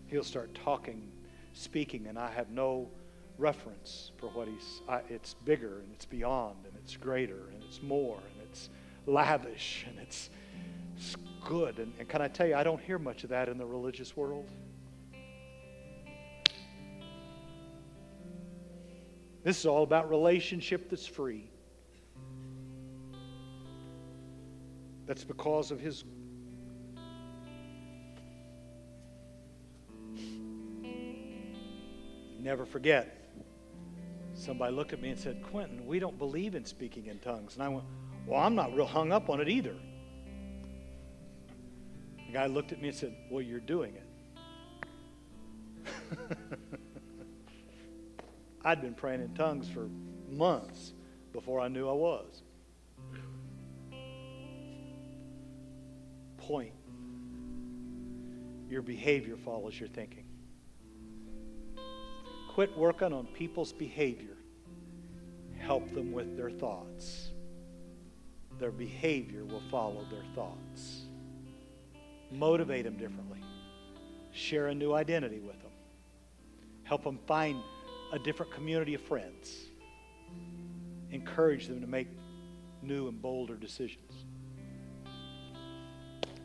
He'll 0.07 0.25
start 0.25 0.55
talking, 0.55 1.13
speaking, 1.53 2.07
and 2.07 2.19
I 2.19 2.31
have 2.31 2.49
no 2.49 2.89
reference 3.37 4.13
for 4.17 4.31
what 4.31 4.49
he's 4.49 4.81
I, 4.89 5.03
it's 5.11 5.35
bigger 5.45 5.81
and 5.81 5.93
it's 5.93 6.07
beyond 6.07 6.65
and 6.65 6.73
it's 6.83 6.97
greater 6.97 7.51
and 7.53 7.63
it's 7.63 7.83
more 7.83 8.17
and 8.17 8.49
it's 8.49 8.71
lavish 9.05 9.85
and 9.87 9.99
it's, 9.99 10.31
it's 10.97 11.15
good. 11.45 11.81
And, 11.81 11.93
and 11.99 12.09
can 12.09 12.23
i 12.23 12.29
tell 12.29 12.47
you 12.47 12.55
i 12.55 12.63
don't 12.63 12.81
hear 12.81 12.99
much 12.99 13.23
of 13.23 13.29
that 13.29 13.51
in 13.51 13.59
the 13.59 13.67
religious 13.67 14.17
world. 14.17 14.51
This 19.45 19.59
is 19.59 19.67
all 19.67 19.83
about 19.83 20.09
relationship 20.09 20.89
that's 20.89 21.07
free 21.07 21.51
that's 25.11 25.25
because 25.25 25.73
of 25.73 25.81
his 25.81 26.05
never 32.39 32.65
forget 32.65 33.33
somebody 34.35 34.73
looked 34.73 34.93
at 34.93 35.03
me 35.03 35.09
and 35.09 35.19
said, 35.19 35.43
Quintin, 35.43 35.85
we 35.85 35.99
don't 35.99 36.17
believe 36.17 36.55
in 36.55 36.65
speaking 36.65 37.07
in 37.07 37.19
tongues. 37.19 37.55
And 37.55 37.65
I 37.65 37.69
went, 37.69 37.87
Well, 38.25 38.39
I'm 38.39 38.55
not 38.55 38.73
real 38.73 38.87
hung 38.87 39.11
up 39.11 39.29
on 39.29 39.41
it 39.41 39.49
either. 39.49 39.75
The 42.29 42.33
guy 42.33 42.47
looked 42.47 42.71
at 42.71 42.81
me 42.81 42.87
and 42.87 42.97
said, 42.97 43.13
Well, 43.33 43.43
you're 43.43 43.59
doing 43.59 43.97
it. 43.97 44.07
I'd 48.65 48.81
been 48.81 48.95
praying 48.95 49.23
in 49.23 49.35
tongues 49.35 49.69
for 49.69 49.89
months 50.31 50.93
before 51.33 51.59
I 51.59 51.67
knew 51.67 51.89
I 51.89 51.95
was. 51.95 52.45
Point. 56.51 56.73
Your 58.69 58.83
behavior 58.83 59.37
follows 59.37 59.79
your 59.79 59.89
thinking. 59.89 60.25
Quit 62.49 62.77
working 62.77 63.13
on 63.13 63.27
people's 63.27 63.73
behavior 63.73 64.37
help 65.57 65.89
them 65.95 66.11
with 66.11 66.37
their 66.37 66.51
thoughts. 66.51 67.31
Their 68.59 68.73
behavior 68.73 69.45
will 69.45 69.63
follow 69.71 70.05
their 70.11 70.25
thoughts. 70.35 71.03
Motivate 72.33 72.83
them 72.83 72.97
differently. 72.97 73.39
Share 74.33 74.67
a 74.67 74.75
new 74.75 74.93
identity 74.93 75.39
with 75.39 75.63
them. 75.63 75.71
Help 76.83 77.05
them 77.05 77.21
find 77.29 77.63
a 78.13 78.19
different 78.19 78.51
community 78.51 78.95
of 78.95 79.03
friends. 79.03 79.55
Encourage 81.13 81.69
them 81.69 81.81
to 81.81 81.87
make 81.87 82.09
new 82.83 83.07
and 83.07 83.23
bolder 83.23 83.55
decisions. 83.55 84.25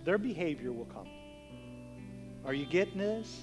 Their 0.06 0.20
behavior 0.20 0.72
will 0.72 0.86
come. 0.86 1.10
Are 2.45 2.53
you 2.53 2.68
getting 2.68 2.99
this? 2.99 3.41